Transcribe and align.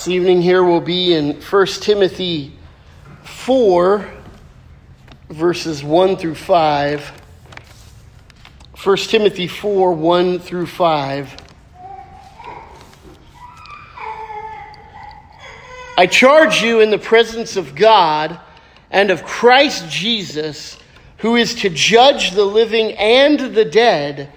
This 0.00 0.08
evening 0.08 0.40
here 0.40 0.64
will 0.64 0.80
be 0.80 1.12
in 1.12 1.42
1 1.42 1.66
Timothy 1.82 2.54
4, 3.22 4.10
verses 5.28 5.84
1 5.84 6.16
through 6.16 6.36
5. 6.36 7.22
1 8.82 8.96
Timothy 8.96 9.46
4, 9.46 9.92
1 9.92 10.38
through 10.38 10.68
5. 10.68 11.36
I 15.98 16.06
charge 16.06 16.62
you 16.62 16.80
in 16.80 16.90
the 16.90 16.96
presence 16.96 17.56
of 17.56 17.74
God 17.74 18.40
and 18.90 19.10
of 19.10 19.22
Christ 19.22 19.90
Jesus, 19.90 20.78
who 21.18 21.36
is 21.36 21.54
to 21.56 21.68
judge 21.68 22.30
the 22.30 22.46
living 22.46 22.92
and 22.92 23.54
the 23.54 23.66
dead, 23.66 24.32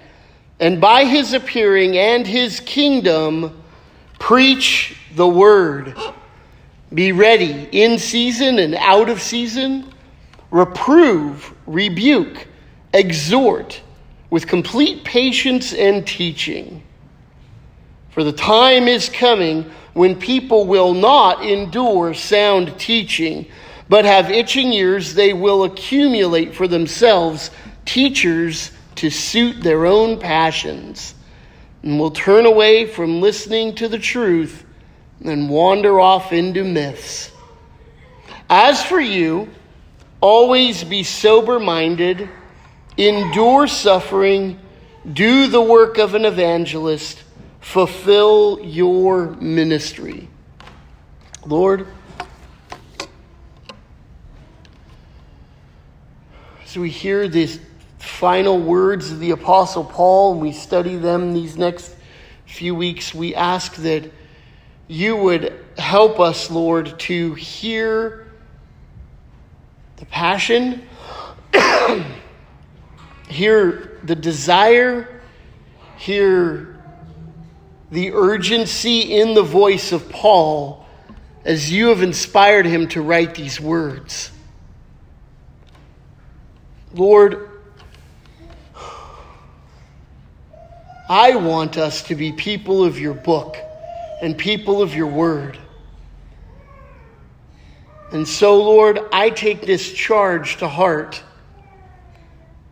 and 0.60 0.78
by 0.78 1.06
his 1.06 1.32
appearing 1.32 1.96
and 1.96 2.26
his 2.26 2.60
kingdom, 2.60 3.63
preach 4.18 4.96
the 5.14 5.28
word. 5.28 5.96
Be 6.92 7.12
ready 7.12 7.68
in 7.72 7.98
season 7.98 8.58
and 8.58 8.74
out 8.74 9.08
of 9.08 9.20
season. 9.20 9.92
Reprove, 10.50 11.54
rebuke, 11.66 12.46
exhort 12.92 13.80
with 14.30 14.46
complete 14.46 15.04
patience 15.04 15.72
and 15.72 16.06
teaching. 16.06 16.82
For 18.10 18.22
the 18.22 18.32
time 18.32 18.86
is 18.86 19.08
coming 19.08 19.70
when 19.92 20.18
people 20.18 20.66
will 20.66 20.94
not 20.94 21.44
endure 21.44 22.14
sound 22.14 22.78
teaching, 22.78 23.46
but 23.88 24.04
have 24.04 24.30
itching 24.30 24.72
ears, 24.72 25.14
they 25.14 25.32
will 25.32 25.64
accumulate 25.64 26.54
for 26.54 26.68
themselves 26.68 27.50
teachers 27.84 28.70
to 28.96 29.10
suit 29.10 29.62
their 29.62 29.86
own 29.86 30.18
passions, 30.18 31.14
and 31.84 32.00
will 32.00 32.10
turn 32.10 32.46
away 32.46 32.86
from 32.86 33.20
listening 33.20 33.74
to 33.74 33.88
the 33.88 33.98
truth 33.98 34.64
and 35.22 35.50
wander 35.50 36.00
off 36.00 36.32
into 36.32 36.64
myths. 36.64 37.30
As 38.48 38.82
for 38.82 38.98
you, 38.98 39.50
always 40.18 40.82
be 40.82 41.02
sober 41.02 41.60
minded, 41.60 42.30
endure 42.96 43.66
suffering, 43.66 44.58
do 45.12 45.46
the 45.48 45.60
work 45.60 45.98
of 45.98 46.14
an 46.14 46.24
evangelist, 46.24 47.22
fulfill 47.60 48.60
your 48.62 49.32
ministry. 49.32 50.26
Lord, 51.44 51.86
as 56.64 56.78
we 56.78 56.88
hear 56.88 57.28
these 57.28 57.60
final 58.04 58.60
words 58.60 59.10
of 59.10 59.18
the 59.18 59.30
Apostle 59.32 59.84
Paul 59.84 60.32
and 60.32 60.40
we 60.40 60.52
study 60.52 60.96
them 60.96 61.32
these 61.32 61.56
next 61.56 61.96
few 62.46 62.74
weeks, 62.74 63.14
we 63.14 63.34
ask 63.34 63.74
that 63.76 64.10
you 64.86 65.16
would 65.16 65.52
help 65.78 66.20
us, 66.20 66.50
Lord, 66.50 66.98
to 67.00 67.34
hear 67.34 68.30
the 69.96 70.06
passion, 70.06 70.86
hear 73.28 73.98
the 74.04 74.14
desire, 74.14 75.20
hear 75.96 76.82
the 77.90 78.12
urgency 78.12 79.00
in 79.18 79.34
the 79.34 79.42
voice 79.42 79.92
of 79.92 80.08
Paul 80.10 80.86
as 81.44 81.72
you 81.72 81.88
have 81.88 82.02
inspired 82.02 82.66
him 82.66 82.88
to 82.88 83.02
write 83.02 83.34
these 83.34 83.60
words. 83.60 84.30
Lord, 86.94 87.53
I 91.08 91.36
want 91.36 91.76
us 91.76 92.02
to 92.04 92.14
be 92.14 92.32
people 92.32 92.82
of 92.82 92.98
your 92.98 93.14
book 93.14 93.56
and 94.22 94.36
people 94.38 94.80
of 94.80 94.94
your 94.94 95.06
word. 95.06 95.58
And 98.12 98.26
so, 98.26 98.62
Lord, 98.62 99.00
I 99.12 99.30
take 99.30 99.62
this 99.62 99.92
charge 99.92 100.58
to 100.58 100.68
heart. 100.68 101.22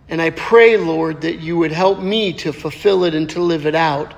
And 0.08 0.22
I 0.22 0.30
pray, 0.30 0.76
Lord, 0.76 1.22
that 1.22 1.40
you 1.40 1.56
would 1.58 1.72
help 1.72 1.98
me 1.98 2.32
to 2.34 2.52
fulfill 2.52 3.04
it 3.04 3.14
and 3.14 3.28
to 3.30 3.40
live 3.40 3.66
it 3.66 3.74
out. 3.74 4.14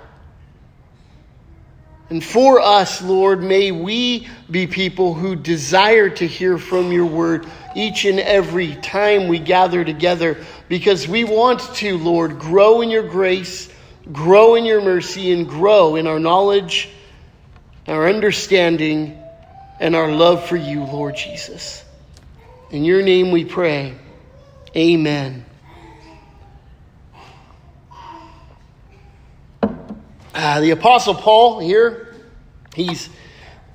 And 2.10 2.22
for 2.22 2.60
us, 2.60 3.00
Lord, 3.00 3.42
may 3.42 3.72
we 3.72 4.28
be 4.50 4.66
people 4.66 5.14
who 5.14 5.34
desire 5.34 6.10
to 6.10 6.26
hear 6.26 6.58
from 6.58 6.92
your 6.92 7.06
word 7.06 7.46
each 7.74 8.04
and 8.04 8.20
every 8.20 8.76
time 8.76 9.26
we 9.26 9.38
gather 9.38 9.84
together 9.84 10.44
because 10.68 11.08
we 11.08 11.24
want 11.24 11.60
to, 11.76 11.96
Lord, 11.96 12.38
grow 12.38 12.82
in 12.82 12.90
your 12.90 13.08
grace, 13.08 13.70
grow 14.12 14.54
in 14.54 14.64
your 14.64 14.80
mercy, 14.80 15.32
and 15.32 15.48
grow 15.48 15.96
in 15.96 16.06
our 16.06 16.18
knowledge 16.18 16.90
our 17.86 18.08
understanding, 18.08 19.18
and 19.78 19.94
our 19.94 20.10
love 20.10 20.46
for 20.46 20.56
you, 20.56 20.84
Lord 20.84 21.16
Jesus. 21.16 21.84
In 22.70 22.84
your 22.84 23.02
name 23.02 23.30
we 23.30 23.44
pray. 23.44 23.94
Amen. 24.74 25.44
Uh, 30.34 30.60
the 30.60 30.70
Apostle 30.70 31.14
Paul 31.14 31.60
here, 31.60 32.16
he's 32.74 33.08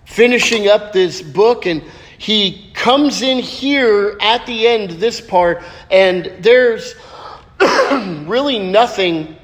finishing 0.06 0.68
up 0.68 0.92
this 0.92 1.22
book 1.22 1.66
and 1.66 1.84
he 2.18 2.72
comes 2.74 3.22
in 3.22 3.38
here 3.38 4.18
at 4.20 4.46
the 4.46 4.68
end, 4.68 4.92
this 4.92 5.22
part, 5.22 5.64
and 5.90 6.34
there's 6.40 6.96
really 7.60 8.60
nothing 8.60 9.38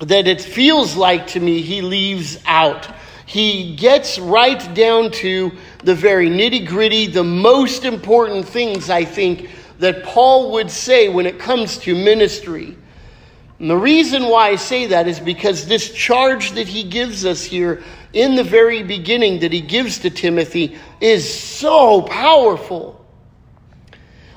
that 0.00 0.26
it 0.26 0.40
feels 0.40 0.96
like 0.96 1.28
to 1.28 1.40
me 1.40 1.62
he 1.62 1.82
leaves 1.82 2.38
out 2.46 2.88
he 3.30 3.76
gets 3.76 4.18
right 4.18 4.74
down 4.74 5.12
to 5.12 5.52
the 5.84 5.94
very 5.94 6.28
nitty 6.28 6.66
gritty, 6.66 7.06
the 7.06 7.22
most 7.22 7.84
important 7.84 8.48
things, 8.48 8.90
I 8.90 9.04
think, 9.04 9.50
that 9.78 10.02
Paul 10.02 10.50
would 10.50 10.68
say 10.68 11.08
when 11.08 11.26
it 11.26 11.38
comes 11.38 11.78
to 11.78 11.94
ministry. 11.94 12.76
And 13.60 13.70
the 13.70 13.76
reason 13.76 14.24
why 14.24 14.48
I 14.48 14.56
say 14.56 14.86
that 14.86 15.06
is 15.06 15.20
because 15.20 15.68
this 15.68 15.92
charge 15.92 16.50
that 16.54 16.66
he 16.66 16.82
gives 16.82 17.24
us 17.24 17.44
here 17.44 17.84
in 18.12 18.34
the 18.34 18.42
very 18.42 18.82
beginning 18.82 19.38
that 19.40 19.52
he 19.52 19.60
gives 19.60 20.00
to 20.00 20.10
Timothy 20.10 20.76
is 21.00 21.32
so 21.32 22.02
powerful. 22.02 23.00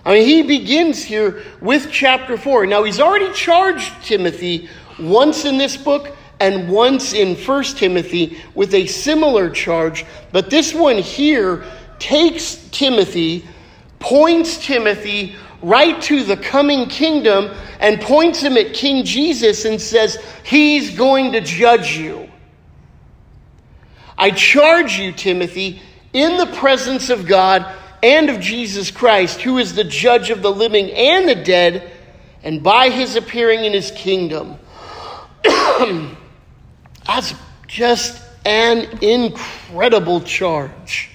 I 0.06 0.14
mean, 0.14 0.28
he 0.28 0.44
begins 0.44 1.04
here 1.04 1.42
with 1.62 1.90
chapter 1.92 2.38
4. 2.38 2.68
Now, 2.68 2.84
he's 2.84 3.00
already 3.00 3.34
charged 3.34 4.04
Timothy 4.04 4.70
once 5.04 5.46
in 5.46 5.58
this 5.58 5.78
book 5.78 6.16
and 6.40 6.70
once 6.70 7.14
in 7.14 7.36
1 7.36 7.64
Timothy 7.64 8.38
with 8.56 8.74
a 8.74 8.86
similar 8.88 9.50
charge, 9.50 10.06
but 10.32 10.50
this 10.50 10.74
one 10.74 10.98
here 10.98 11.64
takes 12.00 12.56
Timothy, 12.72 13.48
points 14.00 14.66
Timothy 14.66 15.36
right 15.62 16.02
to 16.04 16.24
the 16.24 16.36
coming 16.36 16.90
kingdom, 16.90 17.56
and 17.80 18.02
points 18.02 18.42
him 18.42 18.58
at 18.58 18.74
King 18.74 19.06
Jesus 19.06 19.66
and 19.66 19.82
says, 19.82 20.18
He's 20.44 20.96
going 20.96 21.32
to 21.32 21.42
judge 21.42 21.96
you. 21.96 22.30
I 24.18 24.32
charge 24.32 24.98
you, 24.98 25.12
Timothy, 25.12 25.82
in 26.12 26.38
the 26.38 26.46
presence 26.58 27.10
of 27.10 27.26
God 27.26 27.66
and 28.04 28.30
of 28.30 28.40
Jesus 28.40 28.92
Christ, 28.92 29.42
who 29.42 29.58
is 29.58 29.74
the 29.74 29.84
judge 29.84 30.30
of 30.30 30.42
the 30.42 30.52
living 30.52 30.92
and 30.92 31.28
the 31.28 31.36
dead, 31.36 31.92
and 32.44 32.62
by 32.62 32.90
his 32.90 33.16
appearing 33.16 33.64
in 33.64 33.74
his 33.74 33.92
kingdom. 33.92 34.60
That's 37.08 37.34
just 37.68 38.22
an 38.46 39.00
incredible 39.02 40.22
charge. 40.22 41.10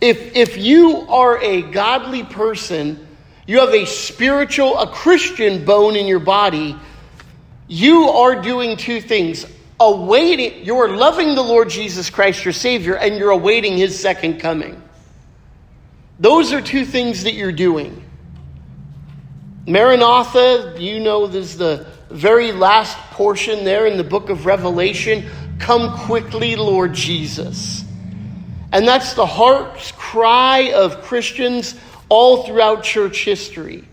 If, 0.00 0.36
if 0.36 0.56
you 0.56 1.06
are 1.08 1.40
a 1.40 1.62
godly 1.62 2.24
person, 2.24 3.06
you 3.46 3.60
have 3.60 3.74
a 3.74 3.84
spiritual, 3.86 4.78
a 4.78 4.88
Christian 4.88 5.64
bone 5.64 5.96
in 5.96 6.06
your 6.06 6.20
body, 6.20 6.76
you 7.68 8.08
are 8.08 8.42
doing 8.42 8.76
two 8.76 9.00
things. 9.00 9.46
Awaiting, 9.78 10.64
you 10.64 10.78
are 10.78 10.88
loving 10.88 11.34
the 11.34 11.42
Lord 11.42 11.68
Jesus 11.68 12.10
Christ, 12.10 12.44
your 12.44 12.52
Savior, 12.52 12.96
and 12.96 13.16
you're 13.16 13.30
awaiting 13.30 13.76
His 13.76 13.98
second 13.98 14.38
coming. 14.40 14.80
Those 16.20 16.52
are 16.52 16.60
two 16.60 16.84
things 16.84 17.24
that 17.24 17.34
you're 17.34 17.52
doing. 17.52 18.04
Maranatha, 19.66 20.76
you 20.78 21.00
know, 21.00 21.26
this 21.26 21.52
is 21.52 21.58
the 21.58 21.86
very 22.12 22.52
last 22.52 22.96
portion 23.12 23.64
there 23.64 23.86
in 23.86 23.96
the 23.96 24.04
book 24.04 24.30
of 24.30 24.46
Revelation 24.46 25.28
Come 25.58 25.96
quickly, 26.06 26.56
Lord 26.56 26.92
Jesus. 26.92 27.84
And 28.72 28.88
that's 28.88 29.14
the 29.14 29.26
heart's 29.26 29.92
cry 29.92 30.72
of 30.72 31.02
Christians 31.02 31.78
all 32.08 32.44
throughout 32.44 32.82
church 32.82 33.24
history. 33.24 33.84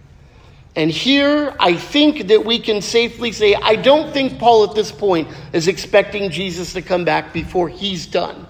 And 0.75 0.89
here, 0.89 1.55
I 1.59 1.75
think 1.75 2.27
that 2.29 2.43
we 2.43 2.59
can 2.59 2.81
safely 2.81 3.31
say, 3.31 3.53
I 3.53 3.75
don't 3.75 4.11
think 4.13 4.39
Paul 4.39 4.63
at 4.63 4.75
this 4.75 4.91
point 4.91 5.27
is 5.53 5.67
expecting 5.67 6.31
Jesus 6.31 6.73
to 6.73 6.81
come 6.81 7.05
back 7.05 7.33
before 7.33 7.69
he's 7.69 8.07
done. 8.07 8.47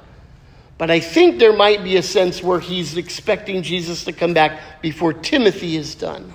But 0.78 0.90
I 0.90 1.02
think 1.02 1.40
there 1.40 1.52
might 1.54 1.84
be 1.84 1.98
a 1.98 2.04
sense 2.04 2.42
where 2.42 2.60
he's 2.60 2.96
expecting 2.96 3.64
Jesus 3.64 4.06
to 4.06 4.14
come 4.14 4.34
back 4.34 4.82
before 4.82 5.12
Timothy 5.12 5.76
is 5.76 5.94
done. 5.96 6.34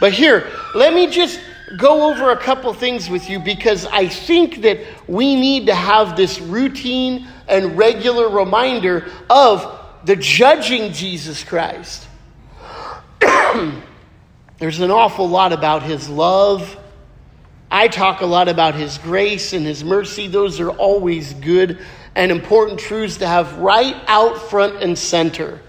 But 0.00 0.12
here, 0.12 0.50
let 0.74 0.94
me 0.94 1.08
just 1.08 1.40
go 1.76 2.10
over 2.10 2.30
a 2.30 2.36
couple 2.36 2.72
things 2.72 3.10
with 3.10 3.28
you 3.28 3.38
because 3.38 3.86
I 3.86 4.08
think 4.08 4.62
that 4.62 4.80
we 5.06 5.34
need 5.34 5.66
to 5.66 5.74
have 5.74 6.16
this 6.16 6.40
routine 6.40 7.28
and 7.46 7.76
regular 7.76 8.28
reminder 8.28 9.10
of 9.28 9.78
the 10.04 10.16
judging 10.16 10.92
Jesus 10.92 11.44
Christ. 11.44 12.06
There's 14.58 14.80
an 14.80 14.90
awful 14.90 15.28
lot 15.28 15.52
about 15.52 15.82
his 15.82 16.08
love. 16.08 16.76
I 17.70 17.88
talk 17.88 18.22
a 18.22 18.26
lot 18.26 18.48
about 18.48 18.74
his 18.74 18.98
grace 18.98 19.52
and 19.52 19.66
his 19.66 19.84
mercy. 19.84 20.26
Those 20.26 20.58
are 20.60 20.70
always 20.70 21.34
good 21.34 21.78
and 22.14 22.32
important 22.32 22.80
truths 22.80 23.18
to 23.18 23.26
have 23.26 23.58
right 23.58 23.96
out 24.06 24.38
front 24.38 24.82
and 24.82 24.98
center. 24.98 25.60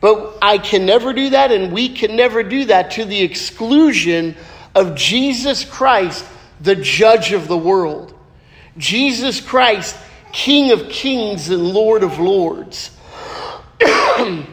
But 0.00 0.38
I 0.42 0.58
can 0.58 0.86
never 0.86 1.12
do 1.12 1.30
that, 1.30 1.52
and 1.52 1.72
we 1.72 1.90
can 1.90 2.16
never 2.16 2.42
do 2.42 2.64
that 2.66 2.92
to 2.92 3.04
the 3.04 3.20
exclusion 3.20 4.34
of 4.74 4.94
Jesus 4.94 5.64
Christ, 5.64 6.24
the 6.60 6.76
judge 6.76 7.32
of 7.32 7.48
the 7.48 7.56
world. 7.56 8.14
Jesus 8.76 9.40
Christ, 9.40 9.96
King 10.32 10.70
of 10.70 10.88
kings 10.88 11.50
and 11.50 11.62
Lord 11.62 12.02
of 12.02 12.18
lords. 12.18 12.96
and 13.80 14.46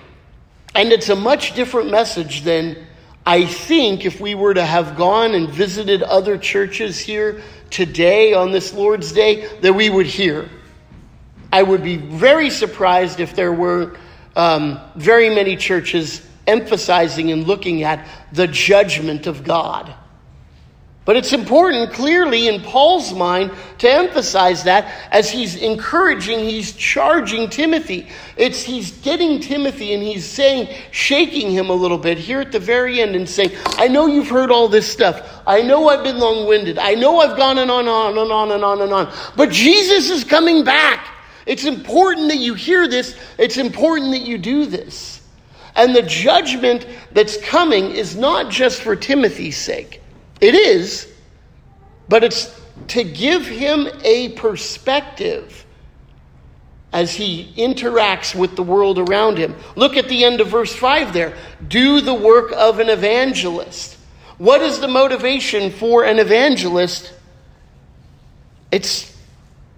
it's 0.76 1.10
a 1.10 1.16
much 1.16 1.54
different 1.54 1.92
message 1.92 2.42
than 2.42 2.88
I 3.26 3.46
think 3.46 4.06
if 4.06 4.22
we 4.22 4.36
were 4.36 4.54
to 4.54 4.66
have 4.66 4.96
gone 4.96 5.36
and 5.36 5.50
visited 5.50 6.02
other 6.02 6.38
churches 6.38 6.98
here 6.98 7.42
today 7.70 8.34
on 8.34 8.52
this 8.52 8.74
Lord's 8.74 9.12
Day, 9.12 9.48
that 9.60 9.74
we 9.74 9.90
would 9.90 10.06
hear. 10.06 10.50
I 11.52 11.62
would 11.62 11.84
be 11.84 11.98
very 11.98 12.50
surprised 12.50 13.20
if 13.20 13.36
there 13.36 13.52
were 13.52 13.98
um, 14.36 14.80
very 14.96 15.30
many 15.34 15.56
churches 15.58 16.26
emphasizing 16.46 17.32
and 17.32 17.46
looking 17.46 17.84
at 17.84 18.08
the 18.32 18.48
judgment 18.48 19.28
of 19.28 19.44
God. 19.44 19.94
But 21.08 21.16
it's 21.16 21.32
important, 21.32 21.94
clearly, 21.94 22.50
in 22.50 22.62
Paul's 22.62 23.14
mind, 23.14 23.52
to 23.78 23.90
emphasize 23.90 24.66
that 24.66 24.94
as 25.10 25.30
he's 25.30 25.56
encouraging, 25.56 26.40
he's 26.40 26.74
charging 26.74 27.50
Timothy. 27.50 28.10
It's 28.36 28.62
he's 28.62 28.92
getting 28.92 29.40
Timothy 29.40 29.94
and 29.94 30.04
he's 30.04 30.26
saying, 30.26 30.68
shaking 30.92 31.50
him 31.50 31.70
a 31.70 31.74
little 31.74 31.98
bit 31.98 32.18
here 32.18 32.42
at 32.42 32.52
the 32.52 32.60
very 32.60 33.00
end 33.00 33.16
and 33.16 33.28
saying, 33.28 33.52
I 33.78 33.88
know 33.88 34.08
you've 34.08 34.28
heard 34.28 34.52
all 34.52 34.68
this 34.68 34.86
stuff. 34.86 35.42
I 35.48 35.62
know 35.62 35.88
I've 35.88 36.04
been 36.04 36.20
long 36.20 36.46
winded. 36.46 36.78
I 36.78 36.96
know 36.96 37.22
I've 37.22 37.38
gone 37.38 37.58
and 37.58 37.72
on 37.72 37.88
and 37.88 37.90
on 37.90 38.18
and 38.18 38.30
on 38.30 38.52
and 38.52 38.64
on 38.66 38.82
and 38.82 38.92
on. 38.92 39.14
But 39.38 39.50
Jesus 39.50 40.10
is 40.10 40.26
coming 40.26 40.66
back. 40.66 41.08
It's 41.46 41.64
important 41.64 42.28
that 42.28 42.40
you 42.40 42.54
hear 42.54 42.86
this, 42.86 43.18
it's 43.38 43.56
important 43.56 44.12
that 44.12 44.24
you 44.24 44.38
do 44.38 44.66
this. 44.66 45.22
And 45.74 45.96
the 45.96 46.02
judgment 46.02 46.86
that's 47.14 47.38
coming 47.38 47.92
is 47.92 48.18
not 48.18 48.52
just 48.52 48.82
for 48.82 48.98
Timothy's 48.98 49.56
sake, 49.56 50.02
it 50.40 50.56
is, 50.56 51.12
but 52.08 52.24
it's 52.24 52.60
to 52.90 53.04
give 53.04 53.46
him 53.46 53.88
a 54.04 54.30
perspective 54.30 55.66
as 56.94 57.14
he 57.14 57.54
interacts 57.58 58.34
with 58.34 58.56
the 58.56 58.64
world 58.64 58.98
around 58.98 59.38
him. 59.38 59.56
Look 59.76 59.98
at 59.98 60.08
the 60.08 60.24
end 60.24 60.40
of 60.42 60.48
verse 60.48 60.74
5 60.74 61.14
there. 61.14 61.36
Do 61.68 62.02
the 62.02 62.14
work 62.14 62.52
of 62.54 62.80
an 62.80 62.90
evangelist. 62.90 63.98
What 64.38 64.62
is 64.62 64.80
the 64.80 64.88
motivation 64.88 65.72
for 65.72 66.06
an 66.06 66.20
evangelist? 66.20 67.14
It's 68.72 69.16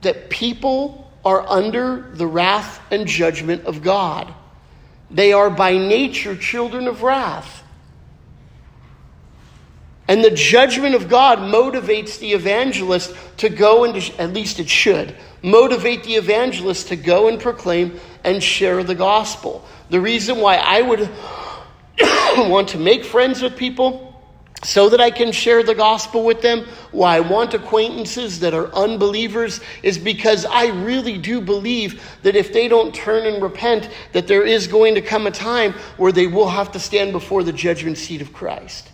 that 0.01 0.29
people 0.29 1.11
are 1.25 1.47
under 1.47 2.11
the 2.13 2.27
wrath 2.27 2.79
and 2.91 3.07
judgment 3.07 3.65
of 3.65 3.81
God. 3.81 4.33
They 5.11 5.33
are 5.33 5.49
by 5.49 5.77
nature 5.77 6.35
children 6.35 6.87
of 6.87 7.01
wrath. 7.01 7.63
And 10.09 10.23
the 10.23 10.31
judgment 10.31 10.95
of 10.95 11.07
God 11.07 11.37
motivates 11.37 12.17
the 12.17 12.31
evangelist 12.31 13.15
to 13.37 13.47
go 13.47 13.83
and, 13.83 13.95
at 14.17 14.33
least 14.33 14.59
it 14.59 14.67
should, 14.67 15.15
motivate 15.43 16.03
the 16.03 16.15
evangelist 16.15 16.87
to 16.87 16.95
go 16.95 17.27
and 17.27 17.39
proclaim 17.39 17.99
and 18.23 18.41
share 18.41 18.83
the 18.83 18.95
gospel. 18.95 19.63
The 19.91 20.01
reason 20.01 20.39
why 20.39 20.55
I 20.55 20.81
would 20.81 21.01
want 22.49 22.69
to 22.69 22.79
make 22.79 23.05
friends 23.05 23.43
with 23.43 23.55
people 23.55 24.19
so 24.63 24.89
that 24.89 24.99
I 24.99 25.11
can 25.11 25.31
share 25.31 25.61
the 25.61 25.75
gospel 25.75 26.25
with 26.25 26.41
them. 26.41 26.65
Why 26.91 27.17
I 27.17 27.19
want 27.19 27.53
acquaintances 27.53 28.39
that 28.39 28.55
are 28.55 28.73
unbelievers 28.73 29.61
is 29.83 29.99
because 29.99 30.43
I 30.43 30.69
really 30.69 31.19
do 31.19 31.39
believe 31.39 32.03
that 32.23 32.35
if 32.35 32.51
they 32.51 32.67
don't 32.67 32.95
turn 32.95 33.27
and 33.27 33.43
repent, 33.43 33.87
that 34.13 34.25
there 34.25 34.43
is 34.43 34.65
going 34.65 34.95
to 34.95 35.01
come 35.01 35.27
a 35.27 35.31
time 35.31 35.73
where 35.97 36.11
they 36.11 36.25
will 36.25 36.49
have 36.49 36.71
to 36.71 36.79
stand 36.79 37.11
before 37.11 37.43
the 37.43 37.53
judgment 37.53 37.99
seat 37.99 38.23
of 38.23 38.33
Christ. 38.33 38.89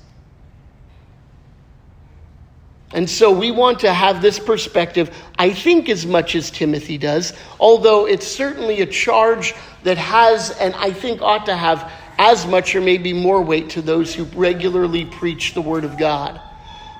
And 2.93 3.09
so 3.09 3.31
we 3.31 3.51
want 3.51 3.79
to 3.79 3.93
have 3.93 4.21
this 4.21 4.39
perspective, 4.39 5.15
I 5.37 5.53
think, 5.53 5.89
as 5.89 6.05
much 6.05 6.35
as 6.35 6.51
Timothy 6.51 6.97
does, 6.97 7.33
although 7.59 8.05
it's 8.05 8.27
certainly 8.27 8.81
a 8.81 8.85
charge 8.85 9.53
that 9.83 9.97
has, 9.97 10.51
and 10.59 10.73
I 10.75 10.91
think 10.91 11.21
ought 11.21 11.47
to 11.47 11.55
have, 11.55 11.91
as 12.17 12.47
much 12.47 12.75
or 12.75 12.81
maybe 12.81 13.11
more 13.11 13.41
weight 13.41 13.71
to 13.71 13.81
those 13.81 14.13
who 14.13 14.23
regularly 14.35 15.05
preach 15.05 15.53
the 15.53 15.61
Word 15.61 15.83
of 15.83 15.97
God. 15.97 16.39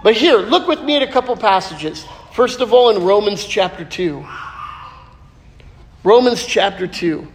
But 0.04 0.16
here, 0.16 0.38
look 0.38 0.68
with 0.68 0.82
me 0.82 0.98
at 0.98 1.04
a 1.04 1.12
couple 1.12 1.36
passages. 1.38 2.06
First 2.34 2.60
of 2.62 2.74
all, 2.74 2.90
in 2.90 3.04
Romans 3.04 3.46
chapter 3.46 3.86
2. 3.86 4.26
Romans 6.04 6.46
chapter 6.46 6.86
2. 6.86 7.28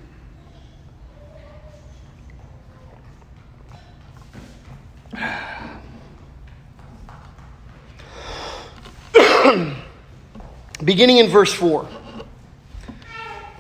Beginning 10.84 11.18
in 11.18 11.28
verse 11.28 11.52
4. 11.52 11.88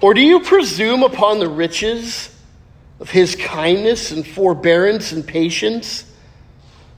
Or 0.00 0.14
do 0.14 0.22
you 0.22 0.40
presume 0.40 1.02
upon 1.02 1.38
the 1.38 1.48
riches 1.48 2.30
of 3.00 3.10
his 3.10 3.34
kindness 3.34 4.12
and 4.12 4.26
forbearance 4.26 5.12
and 5.12 5.26
patience, 5.26 6.04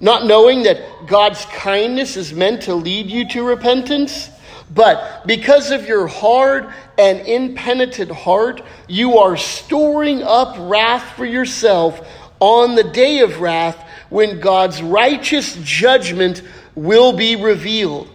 not 0.00 0.26
knowing 0.26 0.64
that 0.64 1.06
God's 1.06 1.44
kindness 1.46 2.16
is 2.16 2.32
meant 2.32 2.62
to 2.62 2.74
lead 2.74 3.06
you 3.06 3.28
to 3.28 3.44
repentance. 3.44 4.28
But 4.74 5.26
because 5.26 5.70
of 5.70 5.86
your 5.86 6.08
hard 6.08 6.72
and 6.98 7.20
impenitent 7.20 8.10
heart, 8.10 8.62
you 8.88 9.18
are 9.18 9.36
storing 9.36 10.22
up 10.22 10.56
wrath 10.58 11.16
for 11.16 11.24
yourself 11.24 12.00
on 12.40 12.74
the 12.74 12.84
day 12.84 13.20
of 13.20 13.40
wrath 13.40 13.78
when 14.10 14.40
God's 14.40 14.82
righteous 14.82 15.56
judgment 15.62 16.42
will 16.74 17.12
be 17.12 17.36
revealed. 17.36 18.10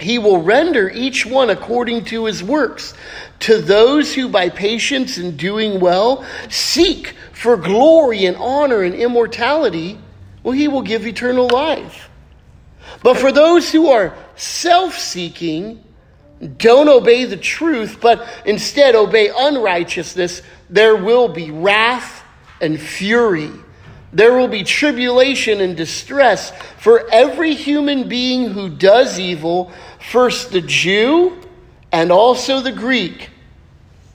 He 0.00 0.18
will 0.18 0.42
render 0.42 0.90
each 0.90 1.24
one 1.24 1.50
according 1.50 2.06
to 2.06 2.24
his 2.24 2.42
works. 2.42 2.94
To 3.40 3.60
those 3.60 4.14
who 4.14 4.28
by 4.28 4.48
patience 4.48 5.18
and 5.18 5.36
doing 5.36 5.80
well 5.80 6.24
seek 6.48 7.14
for 7.32 7.56
glory 7.56 8.24
and 8.24 8.36
honor 8.36 8.82
and 8.82 8.94
immortality, 8.94 9.98
well, 10.42 10.52
he 10.52 10.68
will 10.68 10.82
give 10.82 11.06
eternal 11.06 11.48
life. 11.48 12.10
But 13.02 13.18
for 13.18 13.32
those 13.32 13.70
who 13.70 13.88
are 13.88 14.16
self 14.36 14.98
seeking, 14.98 15.82
don't 16.56 16.88
obey 16.88 17.24
the 17.24 17.36
truth, 17.36 17.98
but 18.00 18.26
instead 18.44 18.94
obey 18.94 19.30
unrighteousness, 19.34 20.42
there 20.68 20.96
will 20.96 21.28
be 21.28 21.50
wrath 21.50 22.24
and 22.60 22.80
fury. 22.80 23.50
There 24.12 24.36
will 24.36 24.48
be 24.48 24.62
tribulation 24.62 25.60
and 25.60 25.76
distress 25.76 26.52
for 26.78 27.08
every 27.10 27.54
human 27.54 28.08
being 28.08 28.50
who 28.50 28.68
does 28.68 29.18
evil, 29.18 29.72
first 30.10 30.52
the 30.52 30.60
Jew 30.60 31.40
and 31.92 32.10
also 32.10 32.60
the 32.60 32.72
Greek 32.72 33.30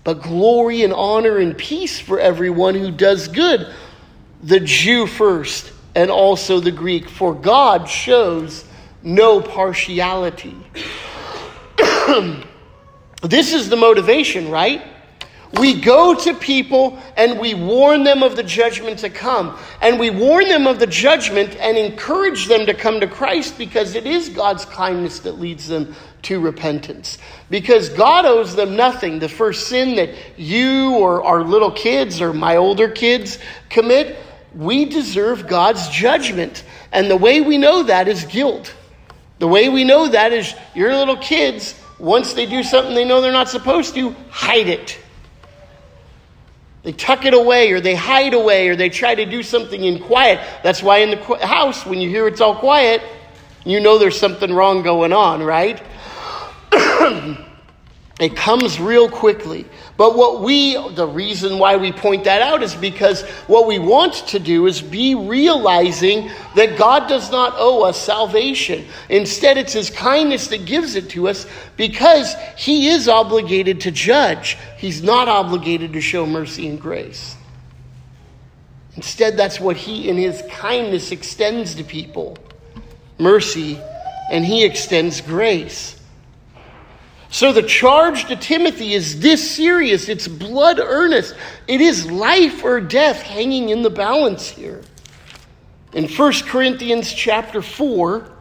but 0.03 0.21
glory 0.23 0.83
and 0.83 0.91
honor 0.91 1.37
and 1.37 1.57
peace 1.57 1.99
for 1.99 2.19
everyone 2.19 2.73
who 2.73 2.89
does 2.89 3.27
good, 3.27 3.71
the 4.41 4.59
Jew 4.59 5.05
first 5.05 5.71
and 5.93 6.09
also 6.09 6.59
the 6.59 6.71
Greek, 6.71 7.07
for 7.07 7.33
God 7.33 7.87
shows 7.87 8.65
no 9.03 9.41
partiality. 9.41 10.55
this 13.21 13.53
is 13.53 13.69
the 13.69 13.75
motivation, 13.75 14.49
right? 14.49 14.81
We 15.53 15.81
go 15.81 16.13
to 16.13 16.33
people 16.35 16.99
and 17.17 17.39
we 17.39 17.55
warn 17.55 18.03
them 18.03 18.21
of 18.21 18.35
the 18.35 18.43
judgment 18.43 18.99
to 18.99 19.09
come. 19.09 19.57
And 19.81 19.99
we 19.99 20.11
warn 20.11 20.47
them 20.47 20.67
of 20.67 20.79
the 20.79 20.87
judgment 20.87 21.55
and 21.55 21.77
encourage 21.77 22.47
them 22.47 22.67
to 22.67 22.73
come 22.73 22.99
to 22.99 23.07
Christ 23.07 23.57
because 23.57 23.95
it 23.95 24.05
is 24.05 24.29
God's 24.29 24.65
kindness 24.65 25.19
that 25.21 25.39
leads 25.39 25.67
them 25.67 25.95
to 26.23 26.39
repentance. 26.39 27.17
Because 27.49 27.89
God 27.89 28.25
owes 28.25 28.55
them 28.55 28.75
nothing. 28.75 29.19
The 29.19 29.29
first 29.29 29.67
sin 29.67 29.95
that 29.95 30.13
you 30.37 30.95
or 30.97 31.23
our 31.23 31.43
little 31.43 31.71
kids 31.71 32.21
or 32.21 32.31
my 32.31 32.57
older 32.57 32.89
kids 32.89 33.39
commit, 33.69 34.17
we 34.55 34.85
deserve 34.85 35.47
God's 35.47 35.89
judgment. 35.89 36.63
And 36.91 37.09
the 37.09 37.17
way 37.17 37.41
we 37.41 37.57
know 37.57 37.83
that 37.83 38.07
is 38.07 38.23
guilt. 38.25 38.75
The 39.39 39.47
way 39.47 39.69
we 39.69 39.83
know 39.83 40.09
that 40.09 40.31
is 40.31 40.53
your 40.75 40.93
little 40.93 41.17
kids, 41.17 41.73
once 41.97 42.33
they 42.33 42.45
do 42.45 42.61
something 42.61 42.93
they 42.93 43.05
know 43.05 43.21
they're 43.21 43.31
not 43.31 43.49
supposed 43.49 43.95
to, 43.95 44.15
hide 44.29 44.67
it. 44.67 44.99
They 46.83 46.93
tuck 46.93 47.25
it 47.25 47.33
away 47.33 47.71
or 47.71 47.81
they 47.81 47.95
hide 47.95 48.33
away 48.33 48.69
or 48.69 48.75
they 48.75 48.89
try 48.89 49.15
to 49.15 49.25
do 49.25 49.43
something 49.43 49.83
in 49.83 49.99
quiet. 49.99 50.39
That's 50.63 50.81
why 50.81 50.99
in 50.99 51.11
the 51.11 51.45
house, 51.45 51.85
when 51.85 51.99
you 51.99 52.09
hear 52.09 52.27
it's 52.27 52.41
all 52.41 52.55
quiet, 52.55 53.01
you 53.65 53.79
know 53.79 53.97
there's 53.97 54.17
something 54.17 54.53
wrong 54.53 54.81
going 54.81 55.11
on, 55.11 55.43
right? 55.43 55.81
it 58.19 58.35
comes 58.35 58.81
real 58.81 59.09
quickly. 59.09 59.65
But 59.95 60.17
what 60.17 60.41
we, 60.41 60.75
the 60.95 61.07
reason 61.07 61.57
why 61.57 61.77
we 61.77 61.93
point 61.93 62.25
that 62.25 62.41
out 62.41 62.61
is 62.61 62.75
because 62.75 63.21
what 63.47 63.65
we 63.65 63.79
want 63.79 64.13
to 64.27 64.39
do 64.39 64.67
is 64.67 64.81
be 64.81 65.15
realizing 65.15 66.29
that 66.55 66.77
God 66.77 67.07
does 67.07 67.31
not 67.31 67.53
owe 67.55 67.83
us 67.83 67.99
salvation. 67.99 68.85
Instead, 69.07 69.57
it's 69.57 69.71
His 69.71 69.89
kindness 69.89 70.47
that 70.47 70.65
gives 70.65 70.95
it 70.95 71.09
to 71.11 71.29
us 71.29 71.45
because 71.77 72.35
He 72.57 72.89
is 72.89 73.07
obligated 73.07 73.81
to 73.81 73.91
judge. 73.91 74.57
He's 74.77 75.01
not 75.01 75.29
obligated 75.29 75.93
to 75.93 76.01
show 76.01 76.25
mercy 76.25 76.67
and 76.67 76.79
grace. 76.79 77.37
Instead, 78.97 79.37
that's 79.37 79.61
what 79.61 79.77
He, 79.77 80.09
in 80.09 80.17
His 80.17 80.43
kindness, 80.49 81.11
extends 81.11 81.75
to 81.75 81.85
people 81.85 82.37
mercy, 83.17 83.79
and 84.31 84.43
He 84.43 84.65
extends 84.65 85.21
grace. 85.21 85.98
So 87.31 87.53
the 87.53 87.61
charge 87.61 88.25
to 88.25 88.35
Timothy 88.35 88.93
is 88.93 89.19
this 89.19 89.55
serious. 89.55 90.09
It's 90.09 90.27
blood 90.27 90.79
earnest. 90.79 91.35
It 91.67 91.79
is 91.79 92.09
life 92.09 92.63
or 92.63 92.81
death 92.81 93.21
hanging 93.21 93.69
in 93.69 93.83
the 93.83 93.89
balance 93.89 94.49
here. 94.49 94.81
In 95.93 96.07
1 96.07 96.33
Corinthians 96.45 97.13
chapter 97.13 97.61
4, 97.61 98.31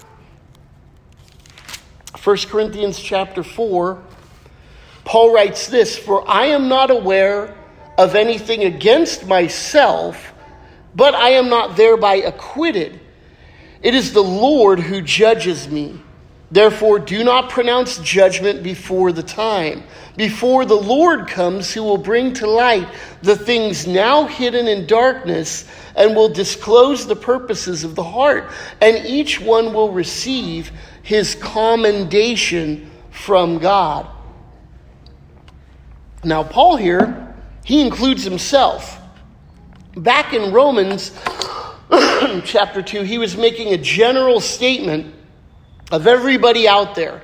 1 2.23 2.37
Corinthians 2.49 2.99
chapter 2.99 3.43
4, 3.43 4.03
Paul 5.05 5.35
writes 5.35 5.69
this 5.69 5.97
For 5.99 6.29
I 6.29 6.47
am 6.47 6.69
not 6.69 6.91
aware 6.91 7.55
of 7.99 8.15
anything 8.15 8.65
against 8.65 9.27
myself, 9.27 10.33
but 10.95 11.15
I 11.15 11.31
am 11.31 11.49
not 11.51 11.77
thereby 11.77 12.17
acquitted. 12.17 13.01
It 13.83 13.95
is 13.95 14.13
the 14.13 14.23
Lord 14.23 14.81
who 14.81 15.03
judges 15.03 15.69
me. 15.69 16.01
Therefore, 16.51 16.99
do 16.99 17.25
not 17.25 17.51
pronounce 17.51 17.99
judgment 17.99 18.63
before 18.63 19.13
the 19.13 19.23
time, 19.23 19.83
before 20.17 20.65
the 20.65 20.75
Lord 20.75 21.29
comes, 21.29 21.73
who 21.73 21.83
will 21.83 21.99
bring 21.99 22.33
to 22.35 22.47
light 22.47 22.89
the 23.23 23.37
things 23.37 23.87
now 23.87 24.25
hidden 24.25 24.67
in 24.67 24.87
darkness 24.87 25.67
and 25.95 26.17
will 26.17 26.31
disclose 26.31 27.07
the 27.07 27.17
purposes 27.17 27.85
of 27.85 27.95
the 27.95 28.03
heart, 28.03 28.51
and 28.81 29.05
each 29.05 29.41
one 29.41 29.75
will 29.75 29.93
receive 29.93 30.73
his 31.03 31.35
commendation 31.35 32.91
from 33.11 33.59
God. 33.59 34.07
Now, 36.25 36.45
Paul 36.45 36.77
here, 36.77 37.35
he 37.63 37.83
includes 37.83 38.25
himself. 38.25 38.99
Back 39.97 40.33
in 40.33 40.51
Romans 40.53 41.13
chapter 42.45 42.81
2, 42.81 43.03
he 43.03 43.19
was 43.19 43.37
making 43.37 43.75
a 43.75 43.79
general 43.79 44.41
statement 44.41 45.15
of 45.91 46.07
everybody 46.07 46.69
out 46.69 46.95
there. 46.95 47.23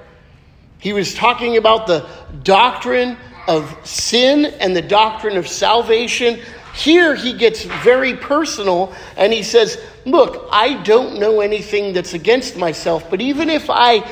He 0.78 0.92
was 0.92 1.14
talking 1.14 1.56
about 1.56 1.86
the 1.86 2.06
doctrine 2.42 3.16
of 3.46 3.74
sin 3.84 4.46
and 4.46 4.74
the 4.74 4.82
doctrine 4.82 5.36
of 5.36 5.48
salvation. 5.48 6.40
Here 6.74 7.14
he 7.14 7.32
gets 7.32 7.64
very 7.64 8.16
personal 8.16 8.94
and 9.16 9.32
he 9.32 9.42
says, 9.42 9.80
Look, 10.04 10.46
I 10.50 10.82
don't 10.82 11.18
know 11.18 11.40
anything 11.40 11.94
that's 11.94 12.12
against 12.12 12.56
myself, 12.56 13.08
but 13.08 13.22
even 13.22 13.48
if 13.48 13.70
I 13.70 14.06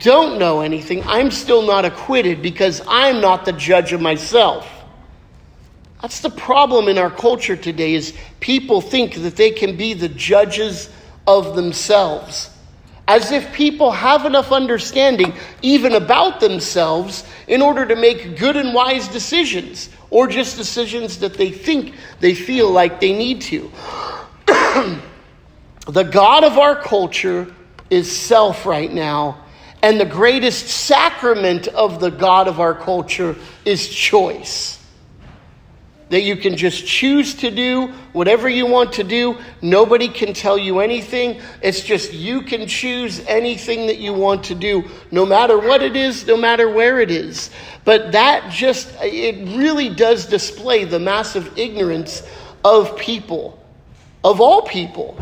don't 0.00 0.38
know 0.38 0.60
anything, 0.60 1.02
I'm 1.04 1.30
still 1.30 1.62
not 1.62 1.86
acquitted 1.86 2.42
because 2.42 2.82
I'm 2.86 3.22
not 3.22 3.46
the 3.46 3.52
judge 3.52 3.94
of 3.94 4.02
myself. 4.02 4.70
That's 6.02 6.20
the 6.20 6.30
problem 6.30 6.88
in 6.88 6.98
our 6.98 7.10
culture 7.10 7.56
today 7.56 7.94
is 7.94 8.14
people 8.40 8.82
think 8.82 9.14
that 9.14 9.36
they 9.36 9.50
can 9.50 9.76
be 9.76 9.94
the 9.94 10.08
judges 10.08 10.90
of 11.26 11.56
themselves 11.56 12.50
as 13.08 13.32
if 13.32 13.50
people 13.54 13.90
have 13.90 14.26
enough 14.26 14.52
understanding 14.52 15.32
even 15.62 15.94
about 15.94 16.40
themselves 16.40 17.24
in 17.46 17.62
order 17.62 17.86
to 17.86 17.96
make 17.96 18.38
good 18.38 18.54
and 18.54 18.74
wise 18.74 19.08
decisions 19.08 19.88
or 20.10 20.28
just 20.28 20.58
decisions 20.58 21.18
that 21.20 21.32
they 21.34 21.50
think 21.50 21.94
they 22.20 22.34
feel 22.34 22.70
like 22.70 23.00
they 23.00 23.16
need 23.16 23.40
to. 23.40 23.72
the 24.46 26.02
God 26.02 26.44
of 26.44 26.58
our 26.58 26.76
culture 26.76 27.52
is 27.88 28.14
self 28.14 28.66
right 28.66 28.92
now, 28.92 29.42
and 29.82 29.98
the 29.98 30.04
greatest 30.04 30.68
sacrament 30.68 31.66
of 31.68 32.00
the 32.00 32.10
God 32.10 32.46
of 32.46 32.60
our 32.60 32.74
culture 32.74 33.34
is 33.64 33.88
choice 33.88 34.77
that 36.10 36.22
you 36.22 36.36
can 36.36 36.56
just 36.56 36.86
choose 36.86 37.34
to 37.34 37.50
do 37.50 37.88
whatever 38.12 38.48
you 38.48 38.66
want 38.66 38.92
to 38.94 39.04
do. 39.04 39.36
Nobody 39.60 40.08
can 40.08 40.32
tell 40.32 40.56
you 40.56 40.80
anything. 40.80 41.40
It's 41.62 41.82
just 41.82 42.12
you 42.12 42.42
can 42.42 42.66
choose 42.66 43.20
anything 43.26 43.86
that 43.86 43.98
you 43.98 44.12
want 44.12 44.44
to 44.44 44.54
do, 44.54 44.84
no 45.10 45.26
matter 45.26 45.58
what 45.58 45.82
it 45.82 45.96
is, 45.96 46.26
no 46.26 46.36
matter 46.36 46.70
where 46.70 47.00
it 47.00 47.10
is. 47.10 47.50
But 47.84 48.12
that 48.12 48.50
just, 48.50 48.92
it 49.00 49.56
really 49.56 49.90
does 49.90 50.26
display 50.26 50.84
the 50.84 50.98
massive 50.98 51.58
ignorance 51.58 52.22
of 52.64 52.96
people, 52.96 53.62
of 54.24 54.40
all 54.40 54.62
people. 54.62 55.20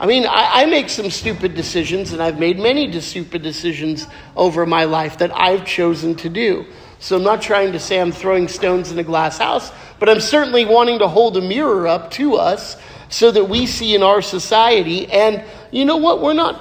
I 0.00 0.06
mean, 0.06 0.26
I, 0.26 0.62
I, 0.62 0.66
make 0.66 0.90
some 0.90 1.10
stupid 1.10 1.56
decisions, 1.56 2.12
and 2.12 2.22
I've 2.22 2.38
made 2.38 2.56
many 2.56 3.00
stupid 3.00 3.42
decisions 3.42 4.06
over 4.36 4.64
my 4.64 4.84
life 4.84 5.18
that 5.18 5.36
I've 5.36 5.64
chosen 5.64 6.14
to 6.16 6.28
do. 6.28 6.66
So 7.00 7.16
I'm 7.16 7.22
not 7.22 7.40
trying 7.40 7.72
to 7.72 7.80
say 7.80 8.00
I'm 8.00 8.12
throwing 8.12 8.48
stones 8.48 8.90
in 8.90 8.98
a 8.98 9.04
glass 9.04 9.38
house, 9.38 9.70
but 9.98 10.08
I'm 10.08 10.20
certainly 10.20 10.64
wanting 10.64 10.98
to 10.98 11.08
hold 11.08 11.36
a 11.36 11.40
mirror 11.40 11.86
up 11.86 12.10
to 12.12 12.34
us 12.34 12.76
so 13.08 13.30
that 13.30 13.44
we 13.44 13.66
see 13.66 13.94
in 13.94 14.02
our 14.02 14.20
society. 14.20 15.10
And 15.10 15.44
you 15.70 15.84
know 15.84 15.96
what? 15.96 16.20
We're 16.20 16.34
not 16.34 16.60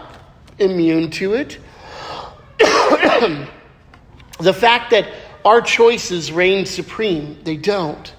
immune 0.60 1.10
to 1.12 1.34
it. 1.34 1.58
the 4.39 4.53
fact 4.53 4.91
that 4.91 5.08
our 5.44 5.62
choices 5.62 6.32
reign 6.32 6.65
supreme, 6.65 7.39
they 7.44 7.58
don't. 7.58 8.13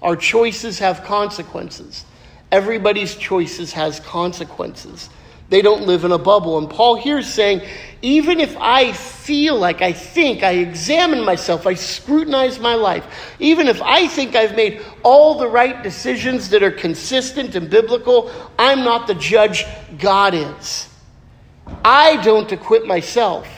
Our 0.00 0.16
choices 0.16 0.78
have 0.78 1.04
consequences. 1.04 2.04
Everybody's 2.52 3.14
choices 3.14 3.72
has 3.72 4.00
consequences. 4.00 5.10
They 5.48 5.62
don't 5.62 5.86
live 5.86 6.04
in 6.04 6.12
a 6.12 6.18
bubble. 6.18 6.58
And 6.58 6.68
Paul 6.68 6.96
here 6.96 7.18
is 7.18 7.32
saying, 7.32 7.62
even 8.02 8.38
if 8.38 8.56
I 8.58 8.92
feel 8.92 9.58
like 9.58 9.82
I 9.82 9.92
think, 9.92 10.42
I 10.42 10.52
examine 10.52 11.24
myself, 11.24 11.66
I 11.66 11.74
scrutinize 11.74 12.60
my 12.60 12.74
life, 12.74 13.34
even 13.38 13.66
if 13.66 13.82
I 13.82 14.06
think 14.06 14.36
I've 14.36 14.54
made 14.54 14.82
all 15.02 15.38
the 15.38 15.48
right 15.48 15.82
decisions 15.82 16.50
that 16.50 16.62
are 16.62 16.70
consistent 16.70 17.54
and 17.54 17.68
biblical, 17.68 18.30
I'm 18.58 18.84
not 18.84 19.06
the 19.06 19.14
judge, 19.14 19.64
God 19.98 20.34
is. 20.34 20.88
I 21.84 22.22
don't 22.22 22.50
acquit 22.52 22.86
myself. 22.86 23.57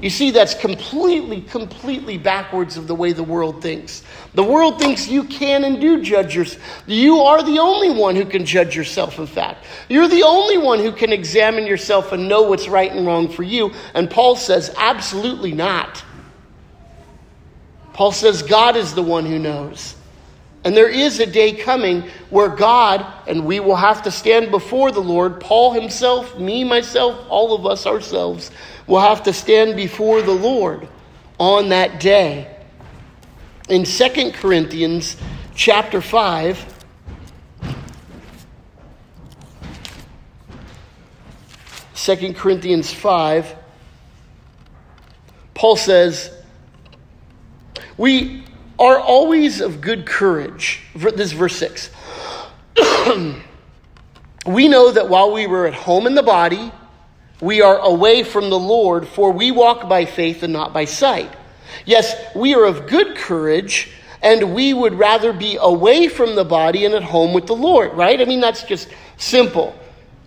You 0.00 0.10
see, 0.10 0.30
that's 0.30 0.54
completely, 0.54 1.40
completely 1.40 2.18
backwards 2.18 2.76
of 2.76 2.86
the 2.86 2.94
way 2.94 3.12
the 3.12 3.24
world 3.24 3.60
thinks. 3.60 4.04
The 4.34 4.44
world 4.44 4.78
thinks 4.78 5.08
you 5.08 5.24
can 5.24 5.64
and 5.64 5.80
do 5.80 6.02
judge 6.02 6.36
yourself. 6.36 6.84
You 6.86 7.18
are 7.20 7.42
the 7.42 7.58
only 7.58 7.90
one 7.90 8.14
who 8.14 8.24
can 8.24 8.44
judge 8.44 8.76
yourself, 8.76 9.18
in 9.18 9.26
fact. 9.26 9.64
You're 9.88 10.06
the 10.06 10.22
only 10.22 10.56
one 10.56 10.78
who 10.78 10.92
can 10.92 11.12
examine 11.12 11.66
yourself 11.66 12.12
and 12.12 12.28
know 12.28 12.42
what's 12.42 12.68
right 12.68 12.92
and 12.92 13.06
wrong 13.06 13.28
for 13.28 13.42
you. 13.42 13.72
And 13.94 14.08
Paul 14.08 14.36
says, 14.36 14.72
absolutely 14.76 15.52
not. 15.52 16.04
Paul 17.92 18.12
says, 18.12 18.42
God 18.42 18.76
is 18.76 18.94
the 18.94 19.02
one 19.02 19.26
who 19.26 19.40
knows. 19.40 19.96
And 20.62 20.76
there 20.76 20.88
is 20.88 21.18
a 21.18 21.26
day 21.26 21.52
coming 21.52 22.04
where 22.30 22.48
God, 22.48 23.04
and 23.26 23.44
we 23.44 23.58
will 23.58 23.76
have 23.76 24.02
to 24.02 24.10
stand 24.12 24.52
before 24.52 24.92
the 24.92 25.00
Lord, 25.00 25.40
Paul 25.40 25.72
himself, 25.72 26.38
me, 26.38 26.62
myself, 26.62 27.26
all 27.28 27.54
of 27.54 27.66
us 27.66 27.86
ourselves, 27.86 28.52
will 28.88 29.00
have 29.00 29.22
to 29.24 29.32
stand 29.32 29.76
before 29.76 30.22
the 30.22 30.32
Lord 30.32 30.88
on 31.38 31.68
that 31.68 32.00
day. 32.00 32.56
In 33.68 33.84
2 33.84 34.32
Corinthians 34.32 35.16
chapter 35.54 36.00
5, 36.00 36.74
Second 41.92 42.36
Corinthians 42.36 42.90
5, 42.90 43.54
Paul 45.52 45.76
says, 45.76 46.32
We 47.98 48.44
are 48.78 48.98
always 48.98 49.60
of 49.60 49.82
good 49.82 50.06
courage. 50.06 50.80
This 50.94 51.20
is 51.20 51.32
verse 51.32 51.56
6. 51.56 51.90
we 54.46 54.68
know 54.68 54.90
that 54.92 55.10
while 55.10 55.32
we 55.32 55.46
were 55.46 55.66
at 55.66 55.74
home 55.74 56.06
in 56.06 56.14
the 56.14 56.22
body, 56.22 56.72
we 57.40 57.62
are 57.62 57.78
away 57.78 58.24
from 58.24 58.50
the 58.50 58.58
Lord, 58.58 59.06
for 59.06 59.30
we 59.30 59.50
walk 59.50 59.88
by 59.88 60.04
faith 60.04 60.42
and 60.42 60.52
not 60.52 60.72
by 60.72 60.84
sight. 60.84 61.32
Yes, 61.84 62.14
we 62.34 62.54
are 62.54 62.64
of 62.64 62.86
good 62.86 63.16
courage, 63.16 63.90
and 64.22 64.54
we 64.54 64.74
would 64.74 64.94
rather 64.94 65.32
be 65.32 65.56
away 65.60 66.08
from 66.08 66.34
the 66.34 66.44
body 66.44 66.84
and 66.84 66.94
at 66.94 67.04
home 67.04 67.32
with 67.32 67.46
the 67.46 67.54
Lord, 67.54 67.94
right? 67.94 68.20
I 68.20 68.24
mean, 68.24 68.40
that's 68.40 68.64
just 68.64 68.88
simple. 69.16 69.78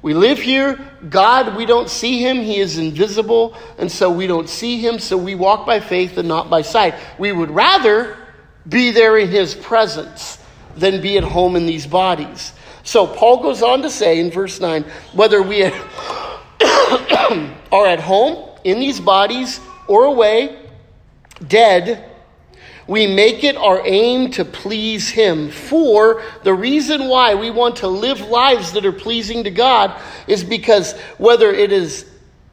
We 0.01 0.13
live 0.13 0.39
here. 0.39 0.80
God, 1.10 1.56
we 1.56 1.65
don't 1.65 1.89
see 1.89 2.20
him. 2.20 2.38
He 2.38 2.60
is 2.60 2.77
invisible, 2.77 3.56
and 3.77 3.91
so 3.91 4.10
we 4.10 4.25
don't 4.25 4.50
see 4.50 4.80
him, 4.80 4.98
so 4.98 5.18
we 5.18 5.36
walk 5.36 5.65
by 5.65 5.80
faith 5.80 6.18
and 6.18 6.27
not 6.27 6.50
by 6.50 6.62
sight. 6.62 6.96
We 7.20 7.32
would 7.32 7.51
rather 7.51 8.18
be 8.68 8.91
there 8.91 9.18
in 9.18 9.30
his 9.30 9.53
presence 9.53 10.39
than 10.75 11.01
be 11.01 11.18
at 11.18 11.24
home 11.24 11.56
in 11.56 11.65
these 11.65 11.86
bodies. 11.86 12.53
So 12.84 13.06
Paul 13.06 13.44
goes 13.44 13.62
on 13.62 13.84
to 13.84 13.89
say 13.89 14.20
in 14.20 14.32
verse 14.32 14.60
9 14.60 14.84
whether 15.13 15.41
we 15.44 15.60
are 17.71 17.88
at 17.88 18.00
home 18.00 18.50
in 18.63 18.79
these 18.79 19.00
bodies 19.00 19.60
or 19.88 20.05
away, 20.05 20.60
dead, 21.48 22.10
we 22.88 23.07
make 23.07 23.43
it 23.43 23.55
our 23.55 23.81
aim 23.86 24.31
to 24.31 24.43
please 24.43 25.10
Him. 25.10 25.50
For 25.50 26.24
the 26.43 26.53
reason 26.53 27.07
why 27.07 27.36
we 27.36 27.50
want 27.50 27.77
to 27.77 27.88
live 27.88 28.21
lives 28.21 28.74
that 28.74 28.86
are 28.86 28.91
pleasing 28.91 29.43
to 29.45 29.51
God 29.51 30.00
is 30.27 30.43
because 30.43 30.93
whether 31.17 31.51
it 31.51 31.71
is, 31.71 32.05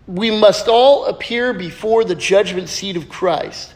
we 0.07 0.31
must 0.31 0.69
all 0.69 1.07
appear 1.07 1.53
before 1.53 2.05
the 2.05 2.15
judgment 2.15 2.69
seat 2.69 2.97
of 2.97 3.09
Christ, 3.09 3.75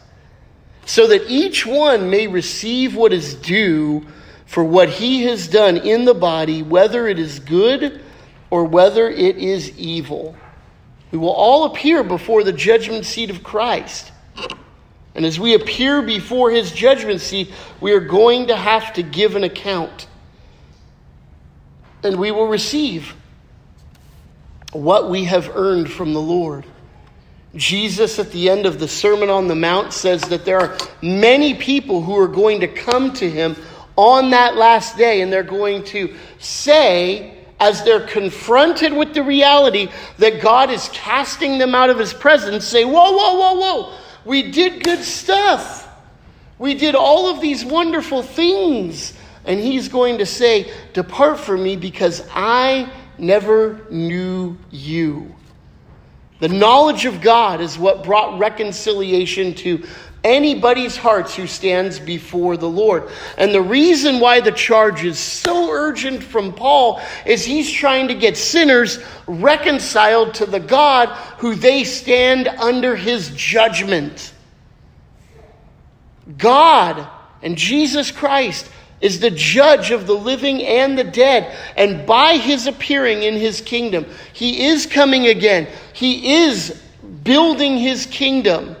so 0.85 1.07
that 1.07 1.29
each 1.29 1.65
one 1.65 2.09
may 2.09 2.27
receive 2.27 2.95
what 2.95 3.11
is 3.11 3.35
due 3.35 4.05
for 4.45 4.63
what 4.63 4.89
he 4.89 5.23
has 5.23 5.47
done 5.47 5.77
in 5.77 6.05
the 6.05 6.13
body, 6.13 6.63
whether 6.63 7.07
it 7.07 7.19
is 7.19 7.39
good 7.39 8.01
or 8.49 8.65
whether 8.65 9.09
it 9.09 9.37
is 9.37 9.77
evil. 9.77 10.35
We 11.13 11.19
will 11.19 11.29
all 11.29 11.65
appear 11.65 12.03
before 12.03 12.43
the 12.43 12.51
judgment 12.51 13.05
seat 13.05 13.29
of 13.29 13.43
Christ. 13.43 14.11
And 15.13 15.25
as 15.25 15.39
we 15.39 15.53
appear 15.53 16.01
before 16.01 16.49
his 16.49 16.71
judgment 16.71 17.21
seat, 17.21 17.51
we 17.79 17.91
are 17.91 17.99
going 17.99 18.47
to 18.47 18.55
have 18.55 18.93
to 18.93 19.03
give 19.03 19.35
an 19.35 19.43
account. 19.43 20.07
And 22.01 22.19
we 22.19 22.31
will 22.31 22.47
receive 22.47 23.13
what 24.71 25.07
we 25.07 25.25
have 25.25 25.55
earned 25.55 25.91
from 25.91 26.13
the 26.13 26.19
Lord. 26.19 26.65
Jesus, 27.53 28.17
at 28.17 28.31
the 28.31 28.49
end 28.49 28.65
of 28.65 28.79
the 28.79 28.87
Sermon 28.87 29.29
on 29.29 29.47
the 29.47 29.53
Mount, 29.53 29.93
says 29.93 30.23
that 30.23 30.45
there 30.45 30.59
are 30.59 30.75
many 31.03 31.53
people 31.53 32.01
who 32.01 32.17
are 32.17 32.27
going 32.27 32.61
to 32.61 32.67
come 32.67 33.13
to 33.13 33.29
him 33.29 33.55
on 33.95 34.31
that 34.31 34.55
last 34.55 34.97
day, 34.97 35.21
and 35.21 35.31
they're 35.31 35.43
going 35.43 35.83
to 35.83 36.15
say, 36.39 37.32
as 37.59 37.83
they're 37.83 38.05
confronted 38.05 38.93
with 38.93 39.13
the 39.13 39.23
reality 39.23 39.89
that 40.17 40.41
God 40.41 40.69
is 40.69 40.89
casting 40.93 41.57
them 41.57 41.75
out 41.75 41.89
of 41.89 41.97
his 41.99 42.13
presence, 42.13 42.65
say, 42.65 42.83
Whoa, 42.83 43.11
whoa, 43.11 43.35
whoa, 43.35 43.53
whoa. 43.59 43.97
We 44.25 44.51
did 44.51 44.83
good 44.83 45.03
stuff. 45.03 45.89
We 46.57 46.73
did 46.75 46.95
all 46.95 47.27
of 47.29 47.41
these 47.41 47.65
wonderful 47.65 48.23
things. 48.23 49.13
And 49.45 49.59
he's 49.59 49.89
going 49.89 50.19
to 50.19 50.25
say, 50.25 50.71
Depart 50.93 51.39
from 51.39 51.63
me 51.63 51.75
because 51.75 52.27
I 52.33 52.91
never 53.17 53.85
knew 53.89 54.57
you. 54.71 55.35
The 56.39 56.49
knowledge 56.49 57.05
of 57.05 57.21
God 57.21 57.61
is 57.61 57.77
what 57.77 58.03
brought 58.03 58.39
reconciliation 58.39 59.53
to 59.55 59.85
anybody's 60.23 60.95
hearts 60.95 61.35
who 61.35 61.47
stands 61.47 61.99
before 61.99 62.57
the 62.57 62.69
Lord. 62.69 63.09
And 63.37 63.53
the 63.53 63.61
reason 63.61 64.19
why 64.19 64.39
the 64.39 64.51
charge 64.51 65.03
is 65.03 65.19
so 65.19 65.69
urgent 65.69 66.23
from 66.23 66.53
Paul 66.53 67.01
is 67.25 67.43
he's 67.43 67.71
trying 67.71 68.07
to 68.07 68.15
get 68.15 68.37
sinners 68.37 68.99
reconciled 69.27 70.35
to 70.35 70.45
the 70.45 70.59
God 70.59 71.09
who 71.39 71.55
they 71.55 71.83
stand 71.83 72.47
under 72.47 72.95
his 72.95 73.31
judgment. 73.31 74.33
God 76.37 77.07
and 77.41 77.57
Jesus 77.57 78.11
Christ 78.11 78.69
is 79.01 79.19
the 79.19 79.31
judge 79.31 79.91
of 79.91 80.07
the 80.07 80.15
living 80.15 80.63
and 80.63 80.97
the 80.97 81.03
dead. 81.03 81.53
And 81.75 82.07
by 82.07 82.37
his 82.37 82.67
appearing 82.67 83.23
in 83.23 83.33
his 83.33 83.59
kingdom, 83.59 84.05
he 84.31 84.67
is 84.67 84.85
coming 84.85 85.27
again. 85.27 85.67
He 85.91 86.35
is 86.35 86.81
building 87.23 87.77
his 87.77 88.05
kingdom. 88.05 88.77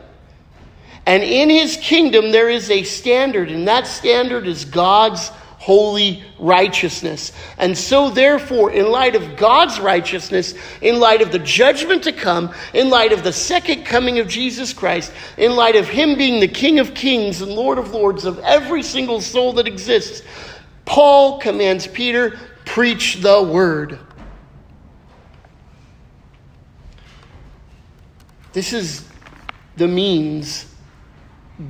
And 1.05 1.21
in 1.21 1.49
his 1.49 1.77
kingdom, 1.77 2.31
there 2.31 2.49
is 2.49 2.69
a 2.69 2.83
standard, 2.83 3.51
and 3.51 3.67
that 3.67 3.87
standard 3.87 4.47
is 4.47 4.63
God's 4.63 5.29
holy 5.57 6.21
righteousness. 6.39 7.31
And 7.57 7.77
so, 7.77 8.09
therefore, 8.09 8.71
in 8.71 8.91
light 8.91 9.15
of 9.15 9.37
God's 9.37 9.79
righteousness, 9.79 10.55
in 10.81 10.99
light 10.99 11.21
of 11.21 11.31
the 11.31 11.39
judgment 11.39 12.03
to 12.03 12.11
come, 12.11 12.53
in 12.73 12.89
light 12.89 13.13
of 13.13 13.23
the 13.23 13.31
second 13.31 13.85
coming 13.85 14.19
of 14.19 14.27
Jesus 14.27 14.73
Christ, 14.73 15.13
in 15.37 15.55
light 15.55 15.77
of 15.77 15.87
Him 15.87 16.17
being 16.17 16.41
the 16.41 16.49
King 16.49 16.79
of 16.79 16.93
kings 16.93 17.41
and 17.41 17.51
Lord 17.51 17.77
of 17.77 17.93
lords 17.93 18.25
of 18.25 18.39
every 18.39 18.83
single 18.83 19.21
soul 19.21 19.53
that 19.53 19.67
exists, 19.67 20.21
Paul 20.83 21.39
commands 21.39 21.87
Peter, 21.87 22.37
preach 22.65 23.21
the 23.21 23.41
word. 23.41 23.99
This 28.51 28.73
is 28.73 29.07
the 29.77 29.87
means 29.87 30.72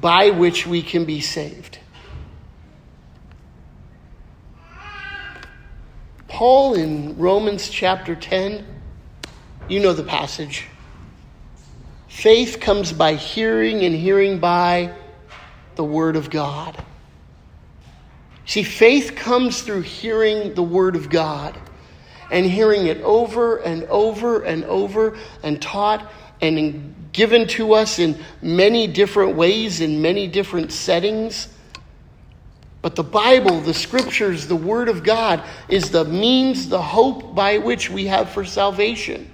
by 0.02 0.30
which 0.30 0.66
we 0.66 0.82
can 0.82 1.06
be 1.06 1.22
saved. 1.22 1.80
Paul 6.28 6.74
in 6.74 7.18
Romans 7.18 7.70
chapter 7.70 8.16
10, 8.16 8.66
you 9.70 9.80
know 9.80 9.94
the 9.94 10.04
passage. 10.04 10.68
Faith 12.08 12.60
comes 12.60 12.92
by 12.92 13.14
hearing, 13.16 13.84
and 13.84 13.94
hearing 13.94 14.40
by 14.40 14.94
the 15.76 15.84
Word 15.84 16.16
of 16.16 16.30
God. 16.30 16.84
See, 18.46 18.64
faith 18.64 19.16
comes 19.16 19.62
through 19.62 19.82
hearing 19.82 20.54
the 20.54 20.64
Word 20.64 20.96
of 20.96 21.10
God 21.10 21.58
and 22.32 22.46
hearing 22.46 22.88
it 22.88 23.00
over 23.02 23.58
and 23.58 23.84
over 23.86 24.42
and 24.42 24.66
over 24.66 25.18
and 25.44 25.62
taught 25.62 26.12
and 26.42 26.96
given 27.14 27.48
to 27.48 27.74
us 27.74 28.00
in 28.00 28.20
many 28.42 28.88
different 28.88 29.36
ways, 29.36 29.80
in 29.80 30.02
many 30.02 30.28
different 30.28 30.72
settings. 30.72 31.48
But 32.82 32.96
the 32.96 33.04
Bible, 33.04 33.62
the 33.62 33.74
scriptures, 33.74 34.48
the 34.48 34.56
Word 34.56 34.90
of 34.90 35.04
God 35.04 35.42
is 35.70 35.92
the 35.92 36.04
means, 36.04 36.68
the 36.68 36.82
hope 36.82 37.34
by 37.34 37.60
which 37.60 37.90
we 37.90 38.08
have 38.08 38.32
for 38.32 38.44
salvation. 38.44 39.30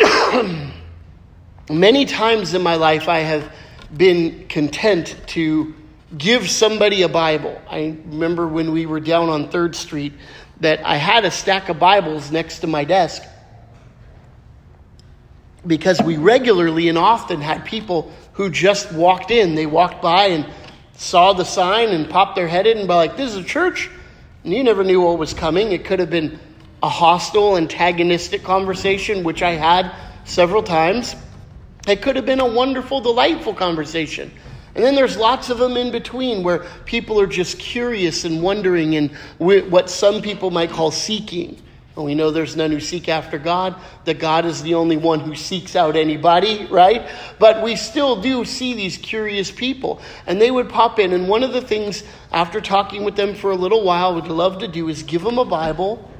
Many 1.70 2.04
times 2.06 2.54
in 2.54 2.62
my 2.62 2.74
life, 2.76 3.08
I 3.08 3.20
have 3.20 3.52
been 3.96 4.48
content 4.48 5.16
to 5.28 5.74
give 6.16 6.50
somebody 6.50 7.02
a 7.02 7.08
Bible. 7.08 7.60
I 7.68 7.96
remember 8.06 8.48
when 8.48 8.72
we 8.72 8.86
were 8.86 9.00
down 9.00 9.28
on 9.28 9.48
3rd 9.50 9.74
Street 9.74 10.12
that 10.60 10.84
I 10.84 10.96
had 10.96 11.24
a 11.24 11.30
stack 11.30 11.68
of 11.68 11.78
Bibles 11.78 12.32
next 12.32 12.60
to 12.60 12.66
my 12.66 12.84
desk 12.84 13.22
because 15.66 16.00
we 16.00 16.16
regularly 16.16 16.88
and 16.88 16.98
often 16.98 17.40
had 17.40 17.64
people 17.64 18.12
who 18.34 18.50
just 18.50 18.92
walked 18.92 19.30
in. 19.30 19.54
They 19.54 19.66
walked 19.66 20.02
by 20.02 20.26
and 20.26 20.46
saw 20.94 21.32
the 21.32 21.44
sign 21.44 21.88
and 21.88 22.08
popped 22.08 22.36
their 22.36 22.48
head 22.48 22.66
in 22.66 22.78
and 22.78 22.88
be 22.88 22.94
like, 22.94 23.16
This 23.16 23.32
is 23.32 23.38
a 23.38 23.44
church. 23.44 23.90
And 24.44 24.52
you 24.52 24.62
never 24.62 24.84
knew 24.84 25.00
what 25.00 25.18
was 25.18 25.34
coming. 25.34 25.72
It 25.72 25.84
could 25.84 25.98
have 25.98 26.10
been 26.10 26.38
a 26.82 26.88
hostile, 26.88 27.56
antagonistic 27.56 28.44
conversation, 28.44 29.24
which 29.24 29.42
I 29.42 29.52
had 29.52 29.92
several 30.24 30.62
times. 30.62 31.16
It 31.88 32.02
could 32.02 32.16
have 32.16 32.26
been 32.26 32.40
a 32.40 32.46
wonderful, 32.46 33.00
delightful 33.00 33.54
conversation. 33.54 34.30
And 34.74 34.84
then 34.84 34.94
there's 34.94 35.16
lots 35.16 35.48
of 35.48 35.58
them 35.58 35.76
in 35.76 35.90
between 35.90 36.42
where 36.42 36.66
people 36.84 37.18
are 37.20 37.26
just 37.26 37.58
curious 37.58 38.24
and 38.24 38.42
wondering 38.42 38.94
and 38.96 39.10
what 39.38 39.88
some 39.88 40.20
people 40.20 40.50
might 40.50 40.70
call 40.70 40.90
seeking. 40.90 41.60
And 41.96 42.04
we 42.04 42.14
know 42.14 42.30
there's 42.30 42.56
none 42.56 42.70
who 42.70 42.80
seek 42.80 43.08
after 43.08 43.38
God, 43.38 43.74
that 44.04 44.18
God 44.18 44.44
is 44.44 44.62
the 44.62 44.74
only 44.74 44.98
one 44.98 45.18
who 45.20 45.34
seeks 45.34 45.74
out 45.74 45.96
anybody, 45.96 46.66
right? 46.66 47.08
But 47.38 47.62
we 47.62 47.74
still 47.74 48.20
do 48.20 48.44
see 48.44 48.74
these 48.74 48.98
curious 48.98 49.50
people. 49.50 50.02
And 50.26 50.38
they 50.38 50.50
would 50.50 50.68
pop 50.68 50.98
in. 50.98 51.14
And 51.14 51.26
one 51.26 51.42
of 51.42 51.54
the 51.54 51.62
things, 51.62 52.02
after 52.30 52.60
talking 52.60 53.02
with 53.02 53.16
them 53.16 53.34
for 53.34 53.50
a 53.50 53.56
little 53.56 53.82
while, 53.82 54.14
would 54.14 54.28
love 54.28 54.58
to 54.58 54.68
do 54.68 54.88
is 54.88 55.04
give 55.04 55.22
them 55.22 55.38
a 55.38 55.44
Bible. 55.46 56.10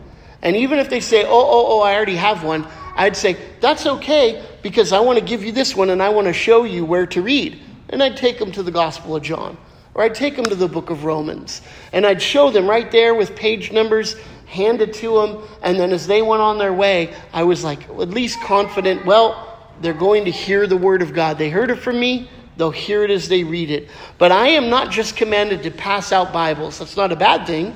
And 0.41 0.57
even 0.57 0.79
if 0.79 0.89
they 0.89 1.01
say, 1.01 1.25
oh, 1.25 1.29
oh, 1.31 1.67
oh, 1.69 1.81
I 1.81 1.95
already 1.95 2.17
have 2.17 2.43
one, 2.43 2.67
I'd 2.95 3.17
say, 3.17 3.37
that's 3.61 3.85
okay 3.85 4.43
because 4.63 4.93
I 4.93 5.01
want 5.01 5.19
to 5.19 5.25
give 5.25 5.45
you 5.45 5.53
this 5.53 5.77
one 5.77 5.91
and 5.91 6.03
I 6.03 6.09
want 6.09 6.27
to 6.27 6.33
show 6.33 6.65
you 6.65 6.87
where 6.87 7.07
to 7.09 7.21
read. 7.21 7.61
And 7.91 8.03
I'd 8.03 8.17
take 8.17 8.39
them 8.39 8.51
to 8.53 8.63
the 8.63 8.71
Gospel 8.71 9.15
of 9.15 9.23
John. 9.23 9.59
Or 9.93 10.03
I'd 10.03 10.15
take 10.15 10.37
them 10.37 10.45
to 10.45 10.55
the 10.55 10.69
book 10.69 10.91
of 10.91 11.05
Romans. 11.05 11.63
And 11.93 12.07
I'd 12.07 12.21
show 12.21 12.51
them 12.51 12.69
right 12.69 12.91
there 12.91 13.15
with 13.15 13.35
page 13.35 13.73
numbers 13.73 14.17
hand 14.47 14.81
it 14.81 14.95
to 14.95 15.21
them, 15.21 15.43
and 15.63 15.79
then 15.79 15.93
as 15.93 16.07
they 16.07 16.23
went 16.23 16.41
on 16.41 16.59
their 16.59 16.73
way, 16.73 17.15
I 17.33 17.43
was 17.43 17.63
like 17.65 17.89
at 17.89 18.11
least 18.11 18.41
confident, 18.43 19.05
well, 19.05 19.59
they're 19.81 19.93
going 19.93 20.25
to 20.25 20.31
hear 20.31 20.67
the 20.67 20.77
word 20.77 21.03
of 21.03 21.13
God. 21.13 21.37
They 21.37 21.51
heard 21.51 21.71
it 21.71 21.77
from 21.77 22.01
me, 22.01 22.31
they'll 22.57 22.71
hear 22.71 23.05
it 23.05 23.11
as 23.11 23.29
they 23.29 23.45
read 23.45 23.71
it. 23.71 23.91
But 24.19 24.33
I 24.33 24.49
am 24.49 24.71
not 24.71 24.91
just 24.91 25.17
commanded 25.17 25.63
to 25.65 25.71
pass 25.71 26.13
out 26.13 26.33
Bibles. 26.33 26.79
That's 26.79 26.97
not 26.97 27.13
a 27.13 27.17
bad 27.17 27.47
thing, 27.47 27.75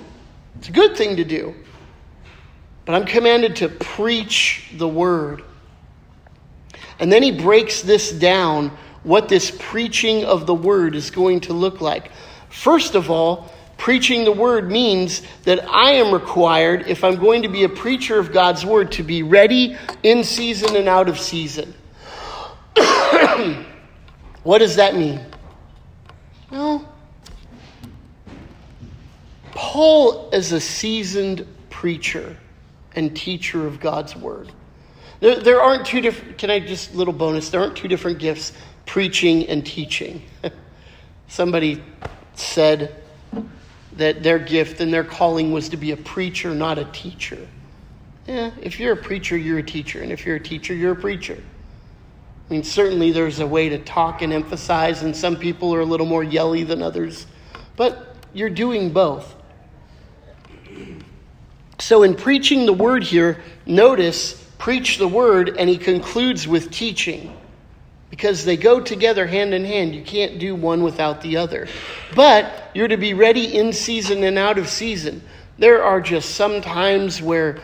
it's 0.57 0.69
a 0.69 0.73
good 0.73 0.97
thing 0.97 1.17
to 1.17 1.25
do. 1.25 1.55
But 2.87 2.95
I'm 2.95 3.05
commanded 3.05 3.57
to 3.57 3.69
preach 3.69 4.71
the 4.77 4.89
word. 4.89 5.43
And 6.99 7.11
then 7.11 7.23
he 7.23 7.31
breaks 7.31 7.83
this 7.83 8.13
down 8.13 8.77
what 9.03 9.29
this 9.29 9.57
preaching 9.59 10.25
of 10.25 10.47
the 10.47 10.55
word 10.55 10.95
is 10.95 11.11
going 11.11 11.41
to 11.41 11.53
look 11.53 11.81
like. 11.81 12.11
First 12.51 12.95
of 12.95 13.11
all, 13.11 13.51
Preaching 13.81 14.25
the 14.25 14.33
word 14.33 14.71
means 14.71 15.23
that 15.45 15.67
I 15.67 15.93
am 15.93 16.13
required, 16.13 16.87
if 16.87 17.03
I'm 17.03 17.17
going 17.17 17.41
to 17.45 17.49
be 17.49 17.65
a 17.65 17.69
preacher 17.69 18.19
of 18.19 18.31
God's 18.31 18.63
word, 18.63 18.93
to 18.93 19.03
be 19.03 19.23
ready 19.23 19.75
in 20.03 20.23
season 20.23 20.77
and 20.77 20.87
out 20.87 21.09
of 21.09 21.19
season. 21.19 21.73
what 24.43 24.59
does 24.59 24.77
that 24.77 24.97
mean? 24.97 25.19
Well, 26.51 26.93
Paul 29.53 30.29
is 30.31 30.53
a 30.53 30.61
seasoned 30.61 31.47
preacher 31.71 32.37
and 32.95 33.17
teacher 33.17 33.67
of 33.67 33.81
God's 33.81 34.15
word. 34.15 34.53
There, 35.21 35.41
there 35.41 35.63
aren't 35.63 35.87
two 35.87 36.03
different, 36.03 36.37
can 36.37 36.51
I 36.51 36.61
just, 36.61 36.95
little 36.95 37.15
bonus, 37.15 37.49
there 37.49 37.63
aren't 37.63 37.79
two 37.79 37.89
different 37.89 38.19
gifts 38.19 38.53
preaching 38.85 39.49
and 39.49 39.65
teaching. 39.65 40.21
Somebody 41.29 41.83
said 42.35 42.95
that 43.97 44.23
their 44.23 44.39
gift 44.39 44.81
and 44.81 44.93
their 44.93 45.05
calling 45.05 45.53
was 45.53 45.69
to 45.71 45.77
be 45.77 45.91
a 45.91 45.97
preacher, 45.97 46.55
not 46.55 46.79
a 46.79 46.85
teacher. 46.87 47.47
Yeah, 48.27 48.53
if 48.63 48.79
you're 48.79 48.93
a 48.93 48.97
preacher, 48.97 49.37
you're 49.37 49.59
a 49.59 49.63
teacher. 49.63 50.03
And 50.03 50.13
if 50.13 50.25
you're 50.25 50.37
a 50.37 50.41
teacher, 50.41 50.75
you're 50.75 50.93
a 50.93 50.97
preacher. 50.97 51.37
I 52.49 52.53
mean, 52.53 52.63
certainly 52.63 53.13
there's 53.13 53.41
a 53.41 53.47
way 53.47 53.69
to 53.69 53.79
talk 53.79 54.23
and 54.23 54.33
emphasize, 54.33 55.03
and 55.03 55.17
some 55.17 55.37
people 55.37 55.75
are 55.75 55.81
a 55.81 55.85
little 55.85 56.07
more 56.07 56.25
yelly 56.25 56.65
than 56.65 56.83
others, 56.83 57.27
but 57.77 58.17
you're 58.33 58.51
doing 58.51 58.93
both. 58.93 59.35
So, 61.79 62.03
in 62.03 62.15
preaching 62.15 62.67
the 62.67 62.73
word 62.73 63.03
here, 63.03 63.41
notice 63.67 64.35
preach 64.59 64.99
the 64.99 65.09
word, 65.09 65.57
and 65.59 65.71
he 65.71 65.79
concludes 65.79 66.47
with 66.47 66.71
teaching 66.71 67.35
because 68.11 68.45
they 68.45 68.57
go 68.57 68.81
together 68.81 69.27
hand 69.27 69.55
in 69.55 69.65
hand. 69.65 69.95
You 69.95 70.03
can't 70.03 70.39
do 70.39 70.55
one 70.55 70.83
without 70.83 71.23
the 71.23 71.37
other. 71.37 71.69
But 72.15 72.71
you're 72.75 72.89
to 72.89 72.97
be 72.97 73.15
ready 73.15 73.57
in 73.57 73.73
season 73.73 74.25
and 74.25 74.37
out 74.37 74.59
of 74.59 74.69
season. 74.69 75.23
There 75.59 75.83
are 75.83 76.01
just 76.01 76.35
some 76.35 76.61
times 76.61 77.23
where 77.23 77.61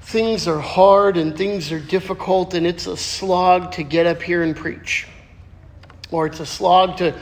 things 0.00 0.48
are 0.48 0.58
hard 0.58 1.16
and 1.16 1.36
things 1.36 1.70
are 1.70 1.78
difficult, 1.78 2.54
and 2.54 2.66
it's 2.66 2.86
a 2.86 2.96
slog 2.96 3.72
to 3.72 3.82
get 3.82 4.06
up 4.06 4.22
here 4.22 4.42
and 4.42 4.56
preach. 4.56 5.06
Or 6.10 6.26
it's 6.26 6.40
a 6.40 6.46
slog 6.46 6.96
to 6.98 7.14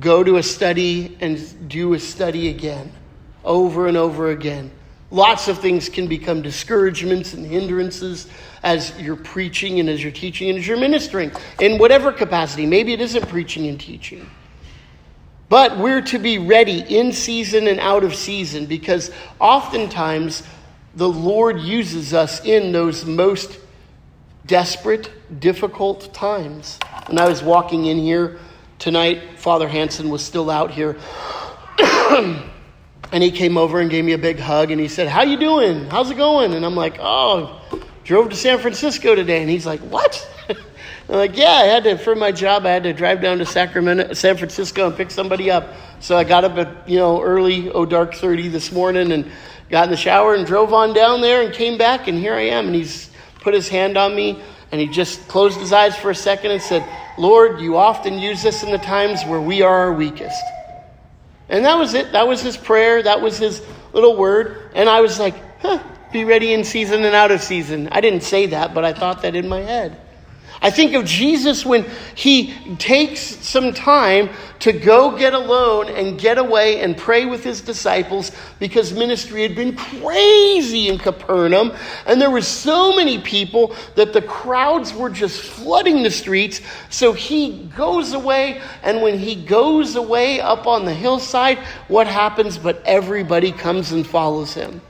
go 0.00 0.24
to 0.24 0.36
a 0.36 0.42
study 0.42 1.16
and 1.20 1.68
do 1.68 1.94
a 1.94 2.00
study 2.00 2.48
again, 2.48 2.92
over 3.44 3.86
and 3.86 3.96
over 3.96 4.30
again. 4.30 4.70
Lots 5.10 5.48
of 5.48 5.58
things 5.58 5.88
can 5.88 6.06
become 6.06 6.42
discouragements 6.42 7.34
and 7.34 7.46
hindrances 7.46 8.26
as 8.62 8.98
you're 9.00 9.16
preaching 9.16 9.78
and 9.78 9.88
as 9.88 10.02
you're 10.02 10.12
teaching 10.12 10.48
and 10.50 10.58
as 10.58 10.66
you're 10.66 10.78
ministering 10.78 11.30
in 11.60 11.78
whatever 11.78 12.10
capacity. 12.10 12.66
Maybe 12.66 12.92
it 12.92 13.00
isn't 13.00 13.28
preaching 13.28 13.66
and 13.66 13.78
teaching. 13.78 14.28
But 15.48 15.78
we're 15.78 16.00
to 16.02 16.18
be 16.18 16.38
ready 16.38 16.80
in 16.80 17.12
season 17.12 17.68
and 17.68 17.78
out 17.78 18.02
of 18.02 18.14
season 18.14 18.66
because 18.66 19.10
oftentimes 19.38 20.42
the 20.96 21.08
Lord 21.08 21.60
uses 21.60 22.14
us 22.14 22.44
in 22.44 22.72
those 22.72 23.04
most 23.04 23.60
desperate, 24.46 25.10
difficult 25.40 26.12
times. 26.14 26.78
When 27.06 27.18
I 27.18 27.28
was 27.28 27.42
walking 27.42 27.86
in 27.86 27.98
here 27.98 28.38
tonight, 28.78 29.38
Father 29.38 29.68
Hanson 29.68 30.08
was 30.08 30.24
still 30.24 30.50
out 30.50 30.70
here. 30.70 30.96
And 33.12 33.22
he 33.22 33.30
came 33.30 33.56
over 33.56 33.80
and 33.80 33.90
gave 33.90 34.04
me 34.04 34.12
a 34.12 34.18
big 34.18 34.38
hug 34.38 34.70
and 34.70 34.80
he 34.80 34.88
said, 34.88 35.08
How 35.08 35.22
you 35.22 35.36
doing? 35.38 35.86
How's 35.86 36.10
it 36.10 36.16
going? 36.16 36.54
And 36.54 36.64
I'm 36.64 36.74
like, 36.74 36.96
Oh, 36.98 37.60
drove 38.04 38.30
to 38.30 38.36
San 38.36 38.58
Francisco 38.58 39.14
today. 39.14 39.40
And 39.40 39.50
he's 39.50 39.66
like, 39.66 39.80
What? 39.80 40.28
I'm 40.48 40.56
like, 41.16 41.36
Yeah, 41.36 41.50
I 41.50 41.64
had 41.64 41.84
to, 41.84 41.98
for 41.98 42.14
my 42.14 42.32
job, 42.32 42.66
I 42.66 42.70
had 42.70 42.82
to 42.84 42.92
drive 42.92 43.20
down 43.20 43.38
to 43.38 43.46
Sacramento, 43.46 44.14
San 44.14 44.36
Francisco 44.36 44.88
and 44.88 44.96
pick 44.96 45.10
somebody 45.10 45.50
up. 45.50 45.68
So 46.00 46.16
I 46.16 46.24
got 46.24 46.44
up 46.44 46.56
at, 46.58 46.88
you 46.88 46.98
know, 46.98 47.22
early, 47.22 47.70
oh, 47.70 47.86
dark 47.86 48.14
30 48.14 48.48
this 48.48 48.72
morning 48.72 49.12
and 49.12 49.30
got 49.70 49.84
in 49.84 49.90
the 49.90 49.96
shower 49.96 50.34
and 50.34 50.46
drove 50.46 50.72
on 50.72 50.92
down 50.92 51.20
there 51.20 51.42
and 51.42 51.54
came 51.54 51.78
back. 51.78 52.08
And 52.08 52.18
here 52.18 52.34
I 52.34 52.48
am. 52.48 52.66
And 52.66 52.74
he's 52.74 53.10
put 53.40 53.54
his 53.54 53.68
hand 53.68 53.96
on 53.96 54.14
me 54.14 54.42
and 54.72 54.80
he 54.80 54.88
just 54.88 55.28
closed 55.28 55.60
his 55.60 55.72
eyes 55.72 55.96
for 55.96 56.10
a 56.10 56.14
second 56.14 56.50
and 56.50 56.60
said, 56.60 56.84
Lord, 57.16 57.60
you 57.60 57.76
often 57.76 58.18
use 58.18 58.44
us 58.44 58.64
in 58.64 58.72
the 58.72 58.78
times 58.78 59.22
where 59.24 59.40
we 59.40 59.62
are 59.62 59.72
our 59.72 59.92
weakest. 59.92 60.42
And 61.48 61.64
that 61.64 61.76
was 61.76 61.94
it. 61.94 62.12
That 62.12 62.26
was 62.26 62.42
his 62.42 62.56
prayer. 62.56 63.02
That 63.02 63.20
was 63.20 63.38
his 63.38 63.62
little 63.92 64.16
word. 64.16 64.70
And 64.74 64.88
I 64.88 65.00
was 65.00 65.18
like, 65.18 65.34
huh, 65.60 65.82
be 66.12 66.24
ready 66.24 66.52
in 66.52 66.64
season 66.64 67.04
and 67.04 67.14
out 67.14 67.30
of 67.30 67.42
season. 67.42 67.88
I 67.92 68.00
didn't 68.00 68.22
say 68.22 68.46
that, 68.46 68.74
but 68.74 68.84
I 68.84 68.92
thought 68.92 69.22
that 69.22 69.34
in 69.34 69.48
my 69.48 69.60
head. 69.60 70.00
I 70.62 70.70
think 70.70 70.94
of 70.94 71.04
Jesus 71.04 71.66
when 71.66 71.84
he 72.14 72.54
takes 72.76 73.20
some 73.20 73.72
time 73.72 74.30
to 74.60 74.72
go 74.72 75.16
get 75.16 75.34
alone 75.34 75.88
and 75.88 76.18
get 76.18 76.38
away 76.38 76.80
and 76.80 76.96
pray 76.96 77.26
with 77.26 77.44
his 77.44 77.60
disciples 77.60 78.32
because 78.58 78.92
ministry 78.92 79.42
had 79.42 79.54
been 79.54 79.76
crazy 79.76 80.88
in 80.88 80.98
Capernaum 80.98 81.72
and 82.06 82.20
there 82.20 82.30
were 82.30 82.40
so 82.40 82.96
many 82.96 83.18
people 83.18 83.74
that 83.94 84.12
the 84.12 84.22
crowds 84.22 84.94
were 84.94 85.10
just 85.10 85.42
flooding 85.42 86.02
the 86.02 86.10
streets. 86.10 86.60
So 86.88 87.12
he 87.12 87.64
goes 87.76 88.12
away 88.12 88.60
and 88.82 89.02
when 89.02 89.18
he 89.18 89.34
goes 89.34 89.96
away 89.96 90.40
up 90.40 90.66
on 90.66 90.84
the 90.84 90.94
hillside, 90.94 91.58
what 91.88 92.06
happens? 92.06 92.56
But 92.56 92.82
everybody 92.86 93.52
comes 93.52 93.92
and 93.92 94.06
follows 94.06 94.54
him. 94.54 94.80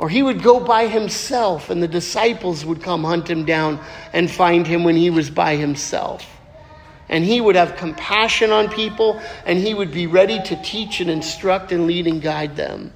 Or 0.00 0.08
he 0.08 0.22
would 0.22 0.42
go 0.42 0.60
by 0.60 0.86
himself, 0.86 1.68
and 1.68 1.82
the 1.82 1.86
disciples 1.86 2.64
would 2.64 2.82
come 2.82 3.04
hunt 3.04 3.28
him 3.28 3.44
down 3.44 3.78
and 4.14 4.30
find 4.30 4.66
him 4.66 4.82
when 4.82 4.96
he 4.96 5.10
was 5.10 5.28
by 5.28 5.56
himself. 5.56 6.26
And 7.10 7.22
he 7.22 7.38
would 7.38 7.54
have 7.54 7.76
compassion 7.76 8.50
on 8.50 8.70
people, 8.70 9.20
and 9.44 9.58
he 9.58 9.74
would 9.74 9.92
be 9.92 10.06
ready 10.06 10.42
to 10.44 10.62
teach 10.62 11.02
and 11.02 11.10
instruct 11.10 11.70
and 11.70 11.86
lead 11.86 12.06
and 12.06 12.22
guide 12.22 12.56
them. 12.56 12.94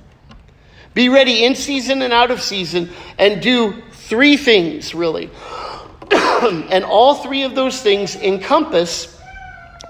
Be 0.95 1.11
ready 1.11 1.45
in 1.45 1.57
season 1.57 2.01
and 2.01 2.11
out 2.11 2.31
of 2.31 2.41
season, 2.41 2.89
and 3.19 3.43
do 3.43 3.83
three 3.93 4.39
things, 4.39 4.95
really. 4.95 5.31
and 6.11 6.87
all 6.87 7.17
three 7.17 7.43
of 7.43 7.55
those 7.55 7.83
things 7.83 8.17
encompass 8.17 9.15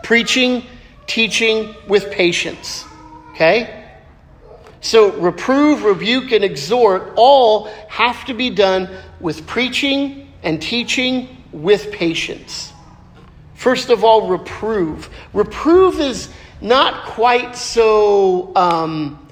preaching, 0.03 0.67
teaching 1.07 1.77
with 1.87 2.11
patience. 2.11 2.85
Okay? 3.35 3.84
So, 4.85 5.13
reprove, 5.13 5.83
rebuke, 5.83 6.31
and 6.33 6.45
exhort 6.45 7.15
all 7.17 7.69
have 7.89 8.27
to 8.27 8.35
be 8.35 8.51
done 8.51 8.91
with 9.19 9.47
preaching 9.47 10.31
and 10.43 10.61
teaching 10.61 11.43
with 11.53 11.91
patience. 11.91 12.71
First 13.55 13.89
of 13.89 14.05
all, 14.05 14.29
reprove. 14.29 15.09
Reprove 15.33 16.01
is 16.01 16.29
not 16.61 17.07
quite 17.07 17.57
so 17.57 18.55
um, 18.55 19.27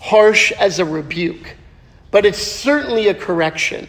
harsh 0.00 0.50
as 0.50 0.80
a 0.80 0.84
rebuke, 0.84 1.54
but 2.10 2.26
it's 2.26 2.42
certainly 2.42 3.06
a 3.06 3.14
correction. 3.14 3.86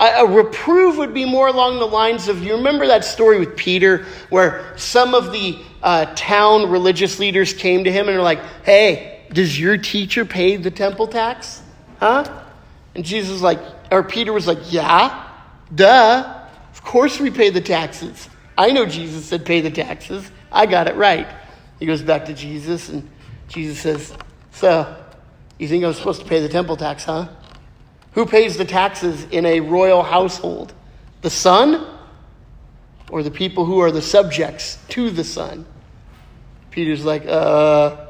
A, 0.00 0.26
reprove 0.26 0.96
would 0.96 1.12
be 1.12 1.26
more 1.26 1.48
along 1.48 1.80
the 1.80 1.86
lines 1.86 2.28
of 2.28 2.42
you 2.42 2.54
remember 2.54 2.86
that 2.86 3.04
story 3.04 3.38
with 3.38 3.56
Peter 3.56 4.06
where 4.30 4.72
some 4.78 5.14
of 5.14 5.32
the 5.32 5.58
uh, 5.82 6.06
town 6.14 6.70
religious 6.70 7.18
leaders 7.18 7.52
came 7.52 7.84
to 7.84 7.92
him 7.92 8.08
and 8.08 8.16
are 8.16 8.22
like, 8.22 8.40
hey, 8.64 9.15
does 9.32 9.58
your 9.58 9.76
teacher 9.76 10.24
pay 10.24 10.56
the 10.56 10.70
temple 10.70 11.06
tax? 11.06 11.62
Huh? 12.00 12.42
And 12.94 13.04
Jesus 13.04 13.30
was 13.30 13.42
like, 13.42 13.60
or 13.90 14.02
Peter 14.02 14.32
was 14.32 14.46
like, 14.46 14.72
Yeah, 14.72 15.28
duh. 15.74 16.32
Of 16.72 16.82
course 16.82 17.18
we 17.18 17.30
pay 17.30 17.50
the 17.50 17.60
taxes. 17.60 18.28
I 18.56 18.70
know 18.70 18.86
Jesus 18.86 19.26
said 19.26 19.44
pay 19.44 19.60
the 19.60 19.70
taxes. 19.70 20.30
I 20.50 20.66
got 20.66 20.88
it 20.88 20.96
right. 20.96 21.26
He 21.78 21.86
goes 21.86 22.02
back 22.02 22.26
to 22.26 22.34
Jesus, 22.34 22.88
and 22.88 23.08
Jesus 23.48 23.78
says, 23.80 24.16
So, 24.52 24.96
you 25.58 25.68
think 25.68 25.84
I'm 25.84 25.92
supposed 25.92 26.22
to 26.22 26.26
pay 26.26 26.40
the 26.40 26.48
temple 26.48 26.76
tax, 26.76 27.04
huh? 27.04 27.28
Who 28.12 28.24
pays 28.24 28.56
the 28.56 28.64
taxes 28.64 29.24
in 29.30 29.44
a 29.44 29.60
royal 29.60 30.02
household? 30.02 30.72
The 31.20 31.30
son 31.30 31.86
or 33.10 33.22
the 33.22 33.30
people 33.30 33.64
who 33.64 33.80
are 33.80 33.90
the 33.90 34.02
subjects 34.02 34.78
to 34.88 35.10
the 35.10 35.24
son? 35.24 35.66
Peter's 36.70 37.04
like, 37.04 37.26
uh, 37.26 38.05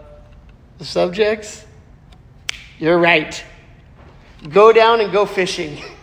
the 0.78 0.84
subjects? 0.84 1.64
You're 2.78 2.98
right. 2.98 3.42
Go 4.48 4.72
down 4.72 5.00
and 5.00 5.12
go 5.12 5.26
fishing. 5.26 5.82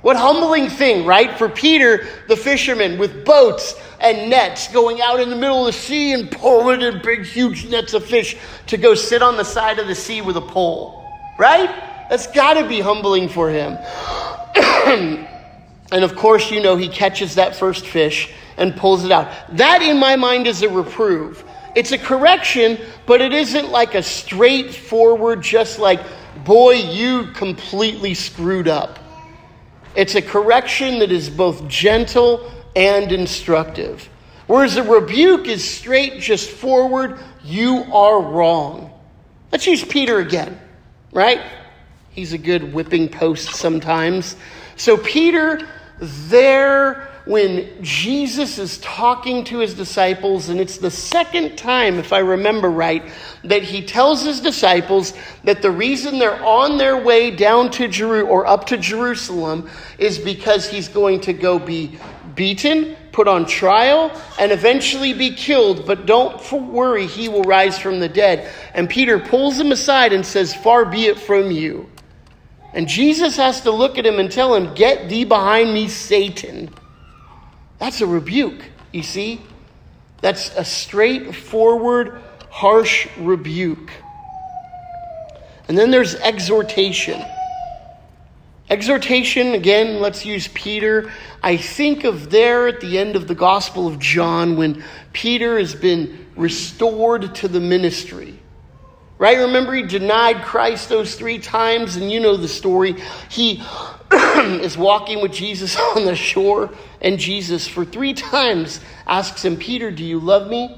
What 0.00 0.16
humbling 0.16 0.68
thing, 0.68 1.04
right? 1.06 1.36
For 1.36 1.48
Peter, 1.48 2.06
the 2.28 2.36
fisherman, 2.36 2.98
with 2.98 3.24
boats 3.24 3.74
and 4.00 4.30
nets 4.30 4.72
going 4.72 5.00
out 5.00 5.18
in 5.18 5.28
the 5.28 5.34
middle 5.34 5.66
of 5.66 5.74
the 5.74 5.78
sea 5.78 6.12
and 6.12 6.30
pulling 6.30 6.82
in 6.82 7.02
big, 7.02 7.24
huge 7.24 7.66
nets 7.66 7.94
of 7.94 8.04
fish 8.04 8.36
to 8.68 8.76
go 8.76 8.94
sit 8.94 9.22
on 9.22 9.36
the 9.36 9.44
side 9.44 9.80
of 9.80 9.88
the 9.88 9.96
sea 9.96 10.22
with 10.22 10.36
a 10.36 10.40
pole, 10.40 11.04
right? 11.36 11.68
That's 12.08 12.28
got 12.28 12.54
to 12.54 12.68
be 12.68 12.80
humbling 12.80 13.28
for 13.28 13.50
him. 13.50 13.72
and 15.90 16.04
of 16.04 16.14
course, 16.14 16.50
you 16.50 16.62
know, 16.62 16.76
he 16.76 16.88
catches 16.88 17.34
that 17.34 17.56
first 17.56 17.84
fish 17.84 18.32
and 18.56 18.76
pulls 18.76 19.04
it 19.04 19.10
out. 19.10 19.32
That, 19.56 19.82
in 19.82 19.98
my 19.98 20.16
mind, 20.16 20.46
is 20.46 20.62
a 20.62 20.68
reprove. 20.68 21.44
It's 21.74 21.92
a 21.92 21.98
correction, 21.98 22.78
but 23.06 23.20
it 23.20 23.32
isn't 23.32 23.70
like 23.70 23.94
a 23.94 24.02
straightforward, 24.02 25.42
just 25.42 25.78
like, 25.78 26.00
boy, 26.44 26.74
you 26.74 27.26
completely 27.32 28.14
screwed 28.14 28.68
up. 28.68 28.98
It's 29.94 30.14
a 30.14 30.22
correction 30.22 30.98
that 31.00 31.10
is 31.10 31.28
both 31.28 31.66
gentle 31.68 32.50
and 32.76 33.10
instructive. 33.12 34.08
Whereas 34.46 34.76
a 34.76 34.82
rebuke 34.82 35.46
is 35.46 35.68
straight, 35.68 36.20
just 36.20 36.50
forward, 36.50 37.18
you 37.44 37.84
are 37.92 38.22
wrong. 38.22 38.90
Let's 39.52 39.66
use 39.66 39.84
Peter 39.84 40.18
again, 40.18 40.58
right? 41.12 41.40
He's 42.10 42.32
a 42.32 42.38
good 42.38 42.72
whipping 42.72 43.08
post 43.08 43.54
sometimes. 43.54 44.36
So, 44.76 44.96
Peter, 44.96 45.68
there 46.00 47.07
when 47.28 47.68
Jesus 47.82 48.58
is 48.58 48.78
talking 48.78 49.44
to 49.44 49.58
his 49.58 49.74
disciples, 49.74 50.48
and 50.48 50.58
it's 50.58 50.78
the 50.78 50.90
second 50.90 51.58
time, 51.58 51.98
if 51.98 52.10
I 52.10 52.20
remember 52.20 52.70
right, 52.70 53.04
that 53.44 53.62
he 53.62 53.84
tells 53.84 54.22
his 54.22 54.40
disciples 54.40 55.12
that 55.44 55.60
the 55.60 55.70
reason 55.70 56.18
they're 56.18 56.42
on 56.42 56.78
their 56.78 56.96
way 56.96 57.30
down 57.30 57.70
to 57.72 57.86
Jerusalem 57.86 58.32
or 58.32 58.46
up 58.46 58.64
to 58.68 58.78
Jerusalem 58.78 59.68
is 59.98 60.18
because 60.18 60.70
he's 60.70 60.88
going 60.88 61.20
to 61.20 61.34
go 61.34 61.58
be 61.58 61.98
beaten, 62.34 62.96
put 63.12 63.28
on 63.28 63.44
trial, 63.44 64.10
and 64.40 64.50
eventually 64.50 65.12
be 65.12 65.34
killed. 65.34 65.86
But 65.86 66.06
don't 66.06 66.40
worry, 66.50 67.06
he 67.06 67.28
will 67.28 67.42
rise 67.42 67.78
from 67.78 68.00
the 68.00 68.08
dead. 68.08 68.50
And 68.72 68.88
Peter 68.88 69.18
pulls 69.18 69.60
him 69.60 69.70
aside 69.70 70.14
and 70.14 70.24
says, 70.24 70.54
Far 70.54 70.86
be 70.86 71.04
it 71.04 71.18
from 71.18 71.50
you. 71.50 71.90
And 72.72 72.88
Jesus 72.88 73.36
has 73.36 73.60
to 73.62 73.70
look 73.70 73.98
at 73.98 74.06
him 74.06 74.18
and 74.18 74.32
tell 74.32 74.54
him, 74.54 74.72
Get 74.72 75.10
thee 75.10 75.24
behind 75.24 75.74
me, 75.74 75.88
Satan. 75.88 76.70
That's 77.78 78.00
a 78.00 78.06
rebuke, 78.06 78.62
you 78.92 79.02
see? 79.02 79.40
That's 80.20 80.54
a 80.56 80.64
straightforward, 80.64 82.20
harsh 82.50 83.08
rebuke. 83.18 83.90
And 85.68 85.76
then 85.76 85.90
there's 85.90 86.14
exhortation. 86.16 87.22
Exhortation, 88.70 89.54
again, 89.54 90.00
let's 90.00 90.26
use 90.26 90.48
Peter. 90.48 91.10
I 91.42 91.56
think 91.56 92.04
of 92.04 92.30
there 92.30 92.68
at 92.68 92.80
the 92.80 92.98
end 92.98 93.16
of 93.16 93.28
the 93.28 93.34
Gospel 93.34 93.86
of 93.86 93.98
John 93.98 94.56
when 94.56 94.82
Peter 95.12 95.58
has 95.58 95.74
been 95.74 96.26
restored 96.36 97.34
to 97.36 97.48
the 97.48 97.60
ministry. 97.60 98.38
Right? 99.18 99.38
Remember, 99.38 99.74
he 99.74 99.82
denied 99.82 100.42
Christ 100.44 100.88
those 100.88 101.14
three 101.14 101.38
times, 101.38 101.96
and 101.96 102.10
you 102.10 102.20
know 102.20 102.36
the 102.36 102.48
story. 102.48 102.96
He 103.30 103.62
is 104.12 104.76
walking 104.76 105.20
with 105.20 105.32
Jesus 105.32 105.76
on 105.96 106.04
the 106.04 106.16
shore, 106.16 106.70
and 107.00 107.18
Jesus, 107.18 107.66
for 107.66 107.84
three 107.84 108.14
times, 108.14 108.80
asks 109.06 109.44
him, 109.44 109.56
Peter, 109.56 109.90
do 109.90 110.04
you 110.04 110.20
love 110.20 110.48
me? 110.48 110.76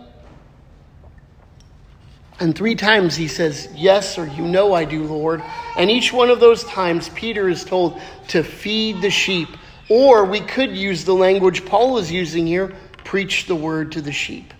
And 2.40 2.56
three 2.56 2.74
times 2.74 3.14
he 3.16 3.28
says, 3.28 3.68
Yes, 3.74 4.16
or 4.16 4.26
you 4.26 4.44
know 4.44 4.72
I 4.72 4.86
do, 4.86 5.04
Lord. 5.04 5.42
And 5.76 5.90
each 5.90 6.10
one 6.10 6.30
of 6.30 6.40
those 6.40 6.64
times, 6.64 7.10
Peter 7.10 7.50
is 7.50 7.64
told 7.64 8.00
to 8.28 8.42
feed 8.42 9.02
the 9.02 9.10
sheep. 9.10 9.48
Or 9.90 10.24
we 10.24 10.40
could 10.40 10.74
use 10.74 11.04
the 11.04 11.14
language 11.14 11.66
Paul 11.66 11.98
is 11.98 12.10
using 12.10 12.46
here 12.46 12.74
preach 13.04 13.46
the 13.46 13.56
word 13.56 13.90
to 13.92 14.00
the 14.00 14.12
sheep. 14.12 14.54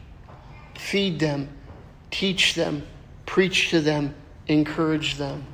Feed 0.77 1.21
them, 1.21 1.49
teach 2.11 2.55
them, 2.55 2.85
preach 3.25 3.71
to 3.71 3.81
them, 3.81 4.13
encourage 4.49 5.17
them. 5.17 5.47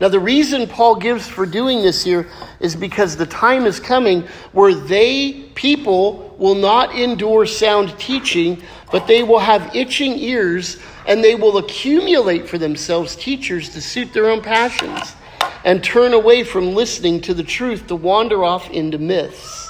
Now, 0.00 0.08
the 0.08 0.20
reason 0.20 0.68
Paul 0.68 0.96
gives 0.96 1.26
for 1.26 1.44
doing 1.44 1.82
this 1.82 2.04
here 2.04 2.28
is 2.60 2.76
because 2.76 3.16
the 3.16 3.26
time 3.26 3.66
is 3.66 3.80
coming 3.80 4.22
where 4.52 4.72
they, 4.72 5.50
people, 5.54 6.36
will 6.38 6.54
not 6.54 6.94
endure 6.94 7.46
sound 7.46 7.98
teaching, 7.98 8.62
but 8.92 9.08
they 9.08 9.24
will 9.24 9.40
have 9.40 9.74
itching 9.74 10.16
ears 10.18 10.78
and 11.06 11.24
they 11.24 11.34
will 11.34 11.58
accumulate 11.58 12.48
for 12.48 12.58
themselves 12.58 13.16
teachers 13.16 13.70
to 13.70 13.80
suit 13.80 14.12
their 14.12 14.30
own 14.30 14.40
passions 14.40 15.16
and 15.64 15.82
turn 15.82 16.12
away 16.12 16.44
from 16.44 16.74
listening 16.74 17.20
to 17.22 17.34
the 17.34 17.42
truth 17.42 17.88
to 17.88 17.96
wander 17.96 18.44
off 18.44 18.70
into 18.70 18.98
myths. 18.98 19.68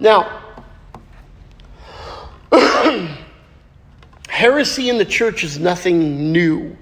Now, 0.00 0.40
Heresy 4.28 4.88
in 4.88 4.98
the 4.98 5.04
church 5.04 5.44
is 5.44 5.58
nothing 5.58 6.32
new. 6.32 6.76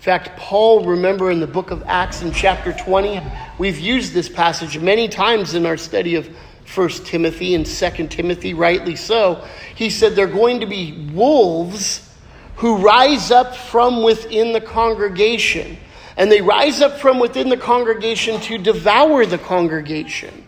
In 0.00 0.04
fact, 0.04 0.38
Paul, 0.38 0.86
remember 0.86 1.30
in 1.30 1.40
the 1.40 1.46
book 1.46 1.70
of 1.70 1.82
Acts 1.86 2.22
in 2.22 2.32
chapter 2.32 2.72
20, 2.72 3.20
we've 3.58 3.78
used 3.78 4.14
this 4.14 4.30
passage 4.30 4.78
many 4.78 5.08
times 5.08 5.52
in 5.52 5.66
our 5.66 5.76
study 5.76 6.14
of 6.14 6.26
1 6.74 6.88
Timothy 7.04 7.54
and 7.54 7.66
2 7.66 8.06
Timothy, 8.08 8.54
rightly 8.54 8.96
so. 8.96 9.46
He 9.74 9.90
said 9.90 10.16
they're 10.16 10.26
going 10.26 10.60
to 10.60 10.66
be 10.66 11.10
wolves 11.12 12.10
who 12.56 12.78
rise 12.78 13.30
up 13.30 13.54
from 13.54 14.02
within 14.02 14.54
the 14.54 14.60
congregation. 14.62 15.76
And 16.16 16.32
they 16.32 16.40
rise 16.40 16.80
up 16.80 16.98
from 16.98 17.18
within 17.18 17.50
the 17.50 17.58
congregation 17.58 18.40
to 18.40 18.56
devour 18.56 19.26
the 19.26 19.36
congregation. 19.36 20.46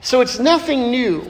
So 0.00 0.20
it's 0.20 0.38
nothing 0.38 0.92
new. 0.92 1.28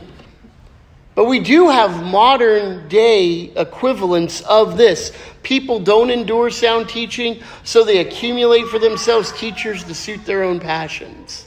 But 1.15 1.27
we 1.27 1.39
do 1.39 1.69
have 1.69 2.03
modern 2.03 2.89
day 2.89 3.53
equivalents 3.55 4.41
of 4.41 4.77
this. 4.77 5.13
People 5.45 5.79
don't 5.79 6.11
endure 6.11 6.51
sound 6.51 6.89
teaching, 6.89 7.43
so 7.63 7.85
they 7.85 7.99
accumulate 7.99 8.67
for 8.67 8.81
themselves 8.81 9.31
teachers 9.33 9.85
to 9.85 9.95
suit 9.95 10.25
their 10.25 10.43
own 10.43 10.59
passions. 10.59 11.47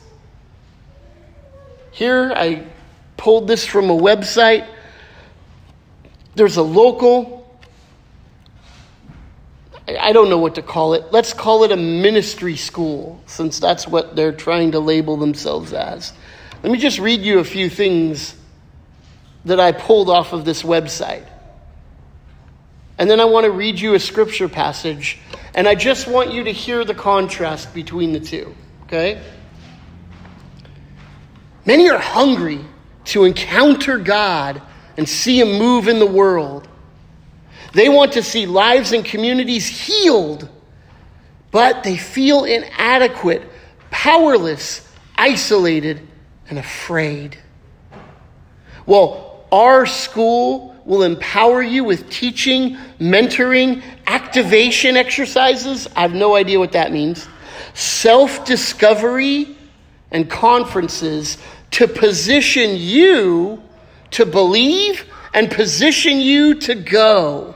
Here, 1.92 2.32
I 2.34 2.66
pulled 3.18 3.48
this 3.48 3.66
from 3.66 3.90
a 3.90 3.98
website. 3.98 4.68
There's 6.36 6.56
a 6.56 6.62
local, 6.62 7.60
I 9.88 10.14
don't 10.14 10.30
know 10.30 10.38
what 10.38 10.56
to 10.56 10.62
call 10.62 10.94
it. 10.94 11.12
Let's 11.12 11.34
call 11.34 11.66
it 11.66 11.74
a 11.74 11.78
ministry 11.78 12.56
school, 12.56 13.22
since 13.26 13.60
that's 13.60 13.86
what 13.86 14.16
they're 14.16 14.32
trying 14.32 14.72
to 14.74 14.80
label 14.80 15.18
themselves 15.18 15.74
as. 15.74 16.14
Let 16.64 16.72
me 16.72 16.78
just 16.78 17.00
read 17.00 17.22
you 17.22 17.40
a 17.40 17.44
few 17.44 17.70
things 17.70 18.37
that 19.48 19.60
I 19.60 19.72
pulled 19.72 20.10
off 20.10 20.34
of 20.34 20.46
this 20.46 20.64
website. 20.64 21.26
And 22.98 23.10
then 23.10 23.20
I 23.20 23.26
want 23.26 23.46
to 23.46 23.52
read 23.52 23.80
you 23.80 23.94
a 23.94 24.00
scripture 24.00 24.50
passage, 24.50 25.20
and 25.54 25.68
I 25.68 25.76
just 25.76 26.08
want 26.08 26.32
you 26.32 26.44
to 26.46 26.52
hear 26.52 26.84
the 26.84 26.96
contrast 26.96 27.74
between 27.74 28.12
the 28.12 28.20
two, 28.20 28.56
okay? 28.84 29.22
Many 31.66 31.90
are 31.90 32.00
hungry 32.00 32.60
to 33.06 33.26
encounter 33.26 33.98
God 33.98 34.62
and 34.98 35.08
see 35.08 35.40
Him 35.40 35.60
move 35.60 35.88
in 35.88 36.00
the 36.00 36.08
world. 36.08 36.68
They 37.74 37.90
want 37.90 38.14
to 38.14 38.24
see 38.24 38.46
lives 38.46 38.94
and 38.94 39.06
communities 39.06 39.68
healed, 39.68 40.50
but 41.52 41.84
they 41.84 41.98
feel 41.98 42.46
inadequate, 42.46 43.44
powerless, 43.92 44.90
isolated, 45.16 46.06
and 46.50 46.58
afraid. 46.58 47.38
Well, 48.86 49.27
our 49.52 49.86
school 49.86 50.76
will 50.86 51.04
empower 51.04 51.62
you 51.62 51.84
with 51.84 52.10
teaching, 52.10 52.78
mentoring, 53.00 53.84
activation 54.08 54.96
exercises. 54.96 55.88
I 55.96 56.02
have 56.02 56.14
no 56.14 56.36
idea 56.36 56.60
what 56.60 56.72
that 56.72 56.92
means. 56.92 57.28
Self 57.74 58.46
discovery 58.46 59.56
and 60.12 60.30
conferences 60.30 61.38
to 61.72 61.88
position 61.88 62.72
you 62.78 63.62
to 64.12 64.26
believe 64.26 65.06
and 65.34 65.52
position 65.52 66.20
you 66.20 66.56
to 66.56 66.76
go. 66.76 67.54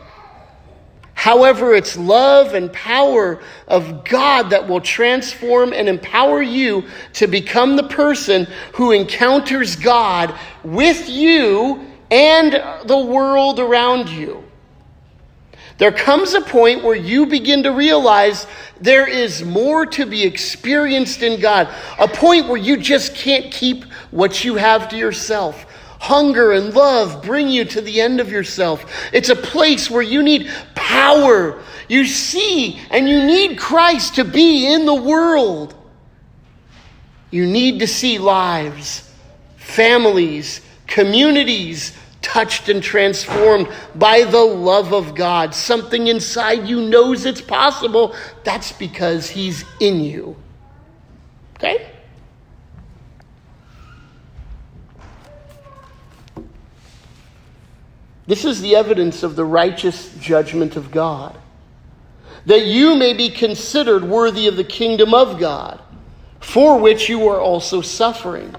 However, 1.21 1.75
it's 1.75 1.95
love 1.97 2.55
and 2.55 2.73
power 2.73 3.39
of 3.67 4.03
God 4.05 4.49
that 4.49 4.67
will 4.67 4.81
transform 4.81 5.71
and 5.71 5.87
empower 5.87 6.41
you 6.41 6.85
to 7.13 7.27
become 7.27 7.75
the 7.75 7.83
person 7.83 8.47
who 8.73 8.91
encounters 8.91 9.75
God 9.75 10.33
with 10.63 11.07
you 11.07 11.85
and 12.09 12.53
the 12.85 12.97
world 12.97 13.59
around 13.59 14.09
you. 14.09 14.43
There 15.77 15.91
comes 15.91 16.33
a 16.33 16.41
point 16.41 16.83
where 16.83 16.95
you 16.95 17.27
begin 17.27 17.61
to 17.63 17.71
realize 17.71 18.47
there 18.79 19.07
is 19.07 19.45
more 19.45 19.85
to 19.85 20.07
be 20.07 20.23
experienced 20.23 21.21
in 21.21 21.39
God. 21.39 21.69
A 21.99 22.07
point 22.07 22.47
where 22.47 22.57
you 22.57 22.77
just 22.77 23.13
can't 23.13 23.51
keep 23.51 23.83
what 24.09 24.43
you 24.43 24.55
have 24.55 24.89
to 24.89 24.97
yourself. 24.97 25.67
Hunger 26.01 26.51
and 26.51 26.73
love 26.73 27.21
bring 27.21 27.47
you 27.47 27.63
to 27.63 27.79
the 27.79 28.01
end 28.01 28.19
of 28.19 28.31
yourself. 28.31 28.91
It's 29.13 29.29
a 29.29 29.35
place 29.35 29.87
where 29.87 30.01
you 30.01 30.23
need 30.23 30.49
power. 30.73 31.61
You 31.87 32.05
see, 32.05 32.79
and 32.89 33.07
you 33.07 33.23
need 33.23 33.59
Christ 33.59 34.15
to 34.15 34.23
be 34.23 34.65
in 34.65 34.87
the 34.87 34.95
world. 34.95 35.75
You 37.29 37.45
need 37.45 37.81
to 37.81 37.87
see 37.87 38.17
lives, 38.17 39.13
families, 39.57 40.61
communities 40.87 41.95
touched 42.23 42.67
and 42.67 42.81
transformed 42.81 43.67
by 43.93 44.23
the 44.23 44.43
love 44.43 44.95
of 44.95 45.13
God. 45.13 45.53
Something 45.53 46.07
inside 46.07 46.67
you 46.67 46.81
knows 46.81 47.27
it's 47.27 47.41
possible. 47.41 48.15
That's 48.43 48.71
because 48.71 49.29
He's 49.29 49.65
in 49.79 49.99
you. 49.99 50.35
Okay? 51.57 51.90
This 58.27 58.45
is 58.45 58.61
the 58.61 58.75
evidence 58.75 59.23
of 59.23 59.35
the 59.35 59.45
righteous 59.45 60.13
judgment 60.15 60.75
of 60.75 60.91
God. 60.91 61.37
That 62.45 62.65
you 62.65 62.95
may 62.95 63.13
be 63.13 63.29
considered 63.29 64.03
worthy 64.03 64.47
of 64.47 64.55
the 64.55 64.63
kingdom 64.63 65.13
of 65.13 65.39
God, 65.39 65.81
for 66.39 66.79
which 66.79 67.09
you 67.09 67.27
are 67.27 67.39
also 67.39 67.81
suffering. 67.81 68.55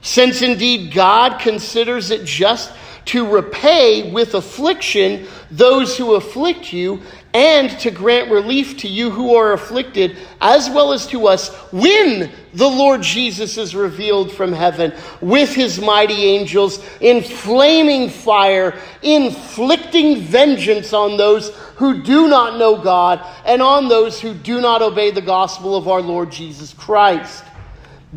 Since 0.00 0.42
indeed 0.42 0.92
God 0.92 1.38
considers 1.38 2.10
it 2.10 2.24
just 2.24 2.72
to 3.06 3.26
repay 3.26 4.10
with 4.10 4.34
affliction 4.34 5.26
those 5.50 5.96
who 5.96 6.14
afflict 6.14 6.72
you, 6.72 7.02
and 7.34 7.68
to 7.80 7.90
grant 7.90 8.30
relief 8.30 8.78
to 8.78 8.88
you 8.88 9.10
who 9.10 9.34
are 9.34 9.52
afflicted, 9.52 10.16
as 10.40 10.70
well 10.70 10.92
as 10.92 11.06
to 11.08 11.26
us, 11.26 11.52
when 11.72 12.30
the 12.54 12.68
Lord 12.68 13.02
Jesus 13.02 13.58
is 13.58 13.74
revealed 13.74 14.30
from 14.30 14.52
heaven 14.52 14.94
with 15.20 15.52
his 15.52 15.80
mighty 15.80 16.24
angels 16.26 16.82
in 17.00 17.22
flaming 17.22 18.08
fire, 18.08 18.78
inflicting 19.02 20.20
vengeance 20.20 20.92
on 20.92 21.16
those 21.16 21.50
who 21.74 22.02
do 22.02 22.28
not 22.28 22.56
know 22.56 22.76
God 22.80 23.20
and 23.44 23.60
on 23.60 23.88
those 23.88 24.20
who 24.20 24.32
do 24.32 24.60
not 24.60 24.80
obey 24.80 25.10
the 25.10 25.20
gospel 25.20 25.76
of 25.76 25.88
our 25.88 26.00
Lord 26.00 26.30
Jesus 26.30 26.72
Christ. 26.72 27.42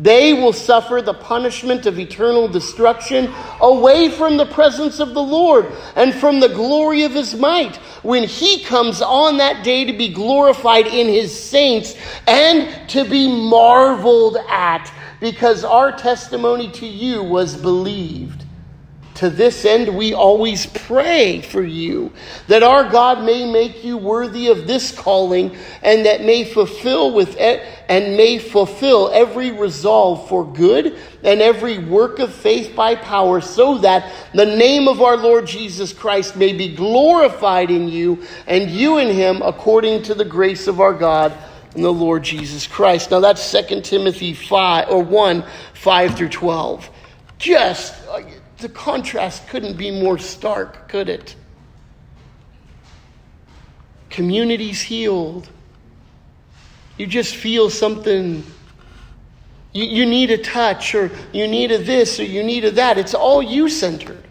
They 0.00 0.32
will 0.32 0.52
suffer 0.52 1.02
the 1.02 1.14
punishment 1.14 1.84
of 1.86 1.98
eternal 1.98 2.46
destruction 2.46 3.32
away 3.60 4.10
from 4.10 4.36
the 4.36 4.46
presence 4.46 5.00
of 5.00 5.12
the 5.12 5.22
Lord 5.22 5.72
and 5.96 6.14
from 6.14 6.38
the 6.38 6.48
glory 6.48 7.02
of 7.02 7.12
his 7.12 7.34
might 7.34 7.76
when 8.04 8.22
he 8.22 8.62
comes 8.62 9.02
on 9.02 9.38
that 9.38 9.64
day 9.64 9.84
to 9.84 9.92
be 9.92 10.08
glorified 10.08 10.86
in 10.86 11.08
his 11.08 11.38
saints 11.38 11.96
and 12.28 12.88
to 12.90 13.04
be 13.04 13.26
marveled 13.26 14.36
at 14.48 14.88
because 15.20 15.64
our 15.64 15.90
testimony 15.90 16.70
to 16.70 16.86
you 16.86 17.24
was 17.24 17.56
believed. 17.56 18.37
To 19.18 19.28
this 19.28 19.64
end, 19.64 19.96
we 19.96 20.14
always 20.14 20.66
pray 20.66 21.40
for 21.40 21.64
you, 21.64 22.12
that 22.46 22.62
our 22.62 22.88
God 22.88 23.24
may 23.24 23.50
make 23.50 23.82
you 23.82 23.96
worthy 23.96 24.46
of 24.46 24.68
this 24.68 24.92
calling, 24.92 25.56
and 25.82 26.06
that 26.06 26.20
may 26.20 26.44
fulfill 26.44 27.12
with 27.12 27.36
e- 27.36 27.60
and 27.88 28.16
may 28.16 28.38
fulfill 28.38 29.10
every 29.12 29.50
resolve 29.50 30.28
for 30.28 30.44
good 30.44 30.96
and 31.24 31.42
every 31.42 31.78
work 31.78 32.20
of 32.20 32.32
faith 32.32 32.76
by 32.76 32.94
power, 32.94 33.40
so 33.40 33.78
that 33.78 34.12
the 34.34 34.46
name 34.46 34.86
of 34.86 35.02
our 35.02 35.16
Lord 35.16 35.48
Jesus 35.48 35.92
Christ 35.92 36.36
may 36.36 36.52
be 36.52 36.72
glorified 36.72 37.72
in 37.72 37.88
you, 37.88 38.22
and 38.46 38.70
you 38.70 38.98
in 38.98 39.08
him, 39.08 39.42
according 39.42 40.04
to 40.04 40.14
the 40.14 40.24
grace 40.24 40.68
of 40.68 40.78
our 40.78 40.94
God 40.94 41.36
and 41.74 41.82
the 41.82 41.92
Lord 41.92 42.22
Jesus 42.22 42.68
Christ. 42.68 43.10
Now 43.10 43.18
that's 43.18 43.50
2 43.50 43.80
Timothy 43.80 44.32
5 44.32 44.90
or 44.90 45.02
1, 45.02 45.44
5 45.74 46.14
through 46.14 46.28
12. 46.28 46.88
Just 47.38 47.97
the 48.58 48.68
contrast 48.68 49.48
couldn't 49.48 49.76
be 49.76 49.90
more 49.90 50.18
stark, 50.18 50.88
could 50.88 51.08
it? 51.08 51.36
Communities 54.10 54.80
healed. 54.80 55.48
You 56.96 57.06
just 57.06 57.36
feel 57.36 57.70
something. 57.70 58.42
You, 59.72 59.84
you 59.84 60.06
need 60.06 60.30
a 60.30 60.38
touch, 60.38 60.94
or 60.94 61.10
you 61.32 61.46
need 61.46 61.70
a 61.70 61.78
this, 61.78 62.18
or 62.18 62.24
you 62.24 62.42
need 62.42 62.64
a 62.64 62.72
that. 62.72 62.98
It's 62.98 63.14
all 63.14 63.42
you 63.42 63.68
centered. 63.68 64.24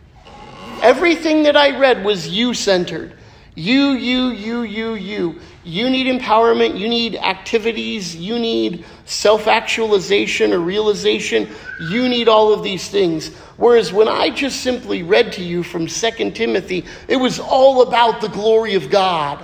Everything 0.81 1.43
that 1.43 1.55
I 1.55 1.77
read 1.79 2.03
was 2.03 2.27
you 2.27 2.53
centered. 2.53 3.13
You, 3.57 3.93
you, 3.93 4.29
you, 4.29 4.61
you, 4.61 4.93
you. 4.93 5.39
You 5.63 5.89
need 5.89 6.05
empowerment. 6.05 6.77
You 6.77 6.87
need 6.87 7.15
activities. 7.15 8.15
You 8.15 8.37
need 8.37 8.85
self 9.05 9.47
actualization 9.47 10.53
or 10.53 10.59
realization. 10.59 11.49
You 11.89 12.07
need 12.07 12.27
all 12.27 12.53
of 12.53 12.61
these 12.61 12.87
things. 12.87 13.33
Whereas 13.57 13.91
when 13.91 14.07
I 14.07 14.29
just 14.29 14.61
simply 14.61 15.01
read 15.01 15.33
to 15.33 15.43
you 15.43 15.63
from 15.63 15.87
2 15.87 16.31
Timothy, 16.33 16.85
it 17.07 17.17
was 17.17 17.39
all 17.39 17.81
about 17.81 18.21
the 18.21 18.27
glory 18.27 18.75
of 18.75 18.91
God. 18.91 19.43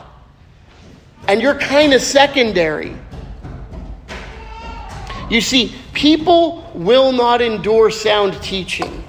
And 1.27 1.41
you're 1.41 1.57
kind 1.57 1.91
of 1.91 2.01
secondary. 2.01 2.95
You 5.27 5.41
see, 5.41 5.73
people 5.93 6.71
will 6.75 7.11
not 7.13 7.41
endure 7.41 7.89
sound 7.89 8.39
teaching. 8.43 9.02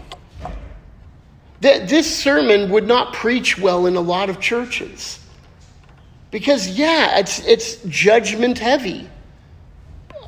This 1.65 2.15
sermon 2.15 2.71
would 2.73 2.87
not 2.87 3.15
preach 3.15 3.57
well 3.59 3.87
in 3.87 3.97
a 3.97 4.01
lot 4.01 4.29
of 4.29 4.39
churches. 4.39 5.19
Because, 6.31 6.69
yeah, 6.69 7.19
it's, 7.19 7.39
it's 7.47 7.77
judgment 7.85 8.59
heavy. 8.59 9.09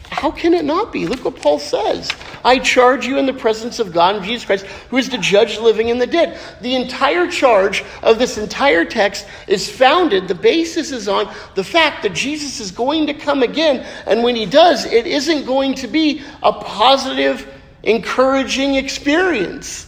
How 0.08 0.30
can 0.30 0.54
it 0.54 0.64
not 0.64 0.94
be? 0.94 1.06
Look 1.06 1.26
what 1.26 1.36
Paul 1.36 1.58
says. 1.58 2.10
I 2.42 2.58
charge 2.58 3.06
you 3.06 3.18
in 3.18 3.26
the 3.26 3.34
presence 3.34 3.80
of 3.80 3.92
God 3.92 4.16
and 4.16 4.24
Jesus 4.24 4.46
Christ, 4.46 4.64
who 4.88 4.96
is 4.96 5.10
the 5.10 5.18
judge 5.18 5.58
living 5.58 5.90
and 5.90 6.00
the 6.00 6.06
dead. 6.06 6.40
The 6.62 6.74
entire 6.74 7.30
charge 7.30 7.84
of 8.02 8.18
this 8.18 8.38
entire 8.38 8.86
text 8.86 9.26
is 9.46 9.68
founded, 9.68 10.28
the 10.28 10.34
basis 10.34 10.90
is 10.90 11.06
on 11.06 11.30
the 11.54 11.64
fact 11.64 12.02
that 12.02 12.14
Jesus 12.14 12.60
is 12.60 12.70
going 12.70 13.08
to 13.08 13.14
come 13.14 13.42
again. 13.42 13.84
And 14.06 14.22
when 14.22 14.36
he 14.36 14.46
does, 14.46 14.86
it 14.86 15.06
isn't 15.06 15.44
going 15.44 15.74
to 15.74 15.86
be 15.86 16.22
a 16.42 16.52
positive, 16.52 17.46
encouraging 17.82 18.76
experience. 18.76 19.85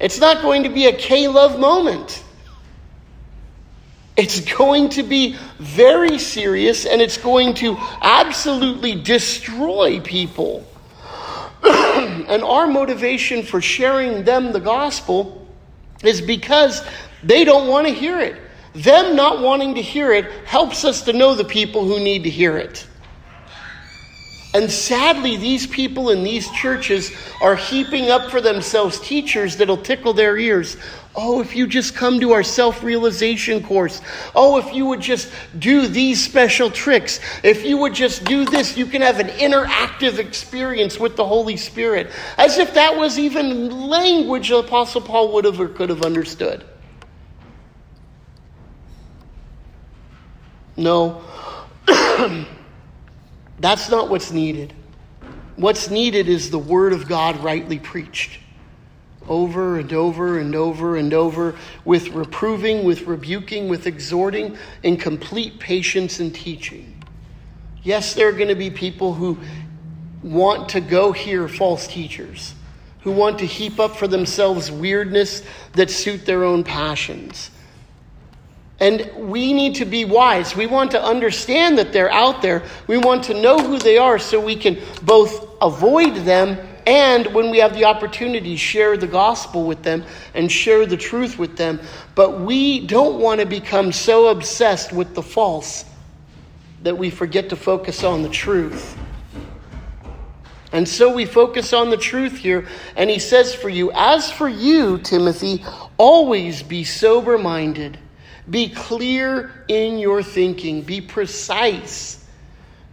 It's 0.00 0.18
not 0.18 0.42
going 0.42 0.62
to 0.62 0.68
be 0.68 0.86
a 0.86 0.92
K 0.92 1.28
love 1.28 1.58
moment. 1.58 2.24
It's 4.18 4.40
going 4.40 4.88
to 4.90 5.04
be 5.04 5.36
very 5.60 6.18
serious 6.18 6.86
and 6.86 7.00
it's 7.00 7.16
going 7.16 7.54
to 7.54 7.76
absolutely 8.02 9.00
destroy 9.00 10.00
people. 10.00 10.66
and 11.62 12.42
our 12.42 12.66
motivation 12.66 13.44
for 13.44 13.60
sharing 13.60 14.24
them 14.24 14.52
the 14.52 14.58
gospel 14.58 15.46
is 16.02 16.20
because 16.20 16.82
they 17.22 17.44
don't 17.44 17.68
want 17.68 17.86
to 17.86 17.92
hear 17.92 18.18
it. 18.18 18.36
Them 18.74 19.14
not 19.14 19.40
wanting 19.40 19.76
to 19.76 19.82
hear 19.82 20.12
it 20.12 20.26
helps 20.44 20.84
us 20.84 21.02
to 21.02 21.12
know 21.12 21.36
the 21.36 21.44
people 21.44 21.84
who 21.84 22.00
need 22.00 22.24
to 22.24 22.30
hear 22.30 22.56
it. 22.56 22.87
And 24.58 24.68
sadly, 24.68 25.36
these 25.36 25.68
people 25.68 26.10
in 26.10 26.24
these 26.24 26.50
churches 26.50 27.12
are 27.40 27.54
heaping 27.54 28.10
up 28.10 28.28
for 28.28 28.40
themselves 28.40 28.98
teachers 28.98 29.56
that'll 29.56 29.76
tickle 29.76 30.12
their 30.12 30.36
ears. 30.36 30.76
Oh, 31.14 31.40
if 31.40 31.54
you 31.54 31.68
just 31.68 31.94
come 31.94 32.18
to 32.18 32.32
our 32.32 32.42
self 32.42 32.82
realization 32.82 33.62
course. 33.62 34.00
Oh, 34.34 34.58
if 34.58 34.74
you 34.74 34.84
would 34.86 35.00
just 35.00 35.30
do 35.60 35.86
these 35.86 36.20
special 36.20 36.72
tricks. 36.72 37.20
If 37.44 37.64
you 37.64 37.78
would 37.78 37.94
just 37.94 38.24
do 38.24 38.44
this, 38.44 38.76
you 38.76 38.86
can 38.86 39.00
have 39.00 39.20
an 39.20 39.28
interactive 39.28 40.18
experience 40.18 40.98
with 40.98 41.14
the 41.14 41.24
Holy 41.24 41.56
Spirit. 41.56 42.10
As 42.36 42.58
if 42.58 42.74
that 42.74 42.96
was 42.96 43.16
even 43.16 43.88
language 43.88 44.48
the 44.48 44.56
Apostle 44.56 45.02
Paul 45.02 45.32
would 45.34 45.44
have 45.44 45.60
or 45.60 45.68
could 45.68 45.88
have 45.88 46.02
understood. 46.02 46.64
No. 50.76 51.22
That's 53.60 53.90
not 53.90 54.08
what's 54.08 54.30
needed. 54.30 54.72
What's 55.56 55.90
needed 55.90 56.28
is 56.28 56.50
the 56.50 56.58
Word 56.58 56.92
of 56.92 57.08
God 57.08 57.42
rightly 57.42 57.78
preached 57.78 58.40
over 59.28 59.78
and 59.78 59.92
over 59.92 60.38
and 60.38 60.54
over 60.54 60.96
and 60.96 61.12
over 61.12 61.54
with 61.84 62.08
reproving, 62.08 62.84
with 62.84 63.02
rebuking, 63.02 63.68
with 63.68 63.86
exhorting, 63.86 64.56
in 64.82 64.96
complete 64.96 65.58
patience 65.58 66.20
and 66.20 66.34
teaching. 66.34 67.02
Yes, 67.82 68.14
there 68.14 68.28
are 68.28 68.32
going 68.32 68.48
to 68.48 68.54
be 68.54 68.70
people 68.70 69.14
who 69.14 69.38
want 70.22 70.70
to 70.70 70.80
go 70.80 71.12
hear 71.12 71.48
false 71.48 71.86
teachers, 71.86 72.54
who 73.00 73.12
want 73.12 73.38
to 73.38 73.46
heap 73.46 73.78
up 73.78 73.96
for 73.96 74.08
themselves 74.08 74.70
weirdness 74.70 75.42
that 75.72 75.90
suit 75.90 76.26
their 76.26 76.44
own 76.44 76.64
passions. 76.64 77.50
And 78.80 79.10
we 79.16 79.52
need 79.52 79.74
to 79.76 79.84
be 79.84 80.04
wise. 80.04 80.54
We 80.54 80.66
want 80.66 80.92
to 80.92 81.02
understand 81.02 81.78
that 81.78 81.92
they're 81.92 82.12
out 82.12 82.42
there. 82.42 82.62
We 82.86 82.96
want 82.98 83.24
to 83.24 83.34
know 83.34 83.58
who 83.58 83.78
they 83.78 83.98
are 83.98 84.18
so 84.18 84.40
we 84.40 84.54
can 84.54 84.78
both 85.02 85.48
avoid 85.60 86.14
them 86.24 86.58
and 86.88 87.26
when 87.34 87.50
we 87.50 87.58
have 87.58 87.74
the 87.74 87.84
opportunity, 87.84 88.56
share 88.56 88.96
the 88.96 89.06
gospel 89.06 89.64
with 89.64 89.82
them 89.82 90.04
and 90.32 90.50
share 90.50 90.86
the 90.86 90.96
truth 90.96 91.38
with 91.38 91.54
them. 91.54 91.80
But 92.14 92.40
we 92.40 92.86
don't 92.86 93.20
want 93.20 93.40
to 93.40 93.46
become 93.46 93.92
so 93.92 94.28
obsessed 94.28 94.90
with 94.90 95.14
the 95.14 95.22
false 95.22 95.84
that 96.82 96.96
we 96.96 97.10
forget 97.10 97.50
to 97.50 97.56
focus 97.56 98.04
on 98.04 98.22
the 98.22 98.30
truth. 98.30 98.96
And 100.72 100.88
so 100.88 101.12
we 101.12 101.26
focus 101.26 101.74
on 101.74 101.90
the 101.90 101.98
truth 101.98 102.38
here. 102.38 102.66
And 102.96 103.10
he 103.10 103.18
says 103.18 103.54
for 103.54 103.68
you, 103.68 103.92
as 103.92 104.32
for 104.32 104.48
you, 104.48 104.96
Timothy, 104.96 105.62
always 105.98 106.62
be 106.62 106.84
sober 106.84 107.36
minded 107.36 107.98
be 108.50 108.68
clear 108.68 109.64
in 109.68 109.98
your 109.98 110.22
thinking, 110.22 110.82
be 110.82 111.00
precise. 111.00 112.24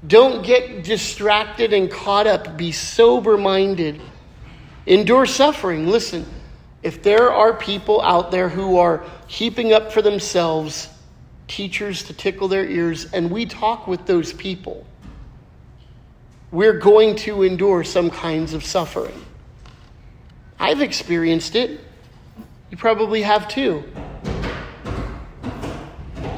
Don't 0.08 0.46
get 0.46 0.84
distracted 0.84 1.74
and 1.74 1.90
caught 1.90 2.28
up. 2.28 2.58
Be 2.58 2.72
sober 2.72 3.38
minded. 3.38 4.02
Endure 4.86 5.26
suffering. 5.26 5.88
Listen, 5.88 6.26
if 6.84 7.02
there 7.02 7.32
are 7.32 7.54
people 7.54 8.02
out 8.02 8.30
there 8.32 8.50
who 8.50 8.78
are 8.78 9.04
heaping 9.28 9.74
up 9.74 9.92
for 9.92 10.02
themselves 10.02 10.90
teachers 11.48 12.04
to 12.04 12.14
tickle 12.14 12.48
their 12.48 12.68
ears, 12.68 13.12
and 13.14 13.32
we 13.32 13.46
talk 13.46 13.88
with 13.88 14.06
those 14.06 14.34
people, 14.34 14.86
we're 16.52 16.78
going 16.80 17.16
to 17.16 17.44
endure 17.44 17.84
some 17.84 18.10
kinds 18.10 18.54
of 18.54 18.64
suffering. 18.64 19.26
I've 20.60 20.82
experienced 20.82 21.56
it. 21.56 21.80
You 22.70 22.78
probably 22.78 23.22
have 23.22 23.48
too. 23.48 23.84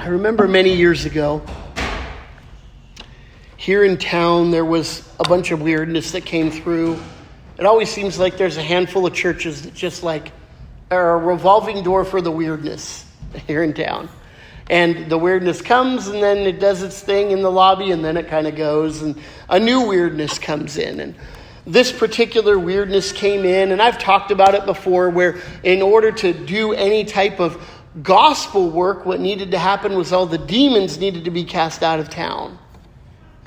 I 0.08 0.10
remember 0.12 0.47
many 0.47 0.74
years 0.74 1.03
ago, 1.03 1.41
here 3.58 3.84
in 3.84 3.97
town, 3.97 4.51
there 4.51 4.64
was 4.64 5.05
a 5.20 5.28
bunch 5.28 5.51
of 5.51 5.62
weirdness 5.62 6.12
that 6.12 6.24
came 6.24 6.49
through. 6.49 6.97
it 7.60 7.66
always 7.66 7.91
seems 7.91 8.18
like 8.18 8.38
there's 8.38 8.55
a 8.55 8.64
handful 8.64 9.05
of 9.05 9.14
churches 9.14 9.64
that 9.64 9.74
just 9.74 10.03
like 10.03 10.32
are 10.91 11.16
a 11.16 11.18
revolving 11.18 11.84
door 11.84 12.05
for 12.05 12.22
the 12.22 12.32
weirdness 12.32 13.03
here 13.47 13.64
in 13.64 13.74
town. 13.74 14.08
And 14.70 15.12
the 15.12 15.18
weirdness 15.18 15.62
comes 15.62 16.08
and 16.08 16.24
then 16.24 16.38
it 16.38 16.62
does 16.62 16.84
its 16.84 17.01
thing 17.01 17.32
in 17.32 17.41
the 17.41 17.51
lobby 17.51 17.91
and 17.91 18.01
then 18.01 18.16
it 18.16 18.30
kind 18.30 18.47
of 18.47 18.55
goes 18.55 19.01
and 19.01 19.22
a 19.49 19.60
new 19.60 19.88
weirdness 19.88 20.39
comes 20.39 20.78
in. 20.78 21.01
And 21.01 21.16
this 21.68 21.91
particular 21.91 22.58
weirdness 22.58 23.12
came 23.12 23.43
in, 23.43 23.74
and 23.74 23.82
I've 23.82 23.99
talked 23.99 24.32
about 24.32 24.55
it 24.55 24.66
before, 24.66 25.10
where 25.10 25.41
in 25.64 25.82
order 25.82 26.14
to 26.14 26.32
do 26.32 26.72
any 26.72 27.03
type 27.03 27.41
of 27.41 27.62
gospel 28.01 28.69
work, 28.69 29.05
what 29.05 29.19
needed 29.19 29.51
to 29.51 29.59
happen 29.59 29.95
was 29.97 30.13
all 30.13 30.25
the 30.25 30.37
demons 30.37 30.97
needed 30.97 31.25
to 31.25 31.31
be 31.31 31.43
cast 31.43 31.83
out 31.83 31.99
of 31.99 32.09
town. 32.09 32.57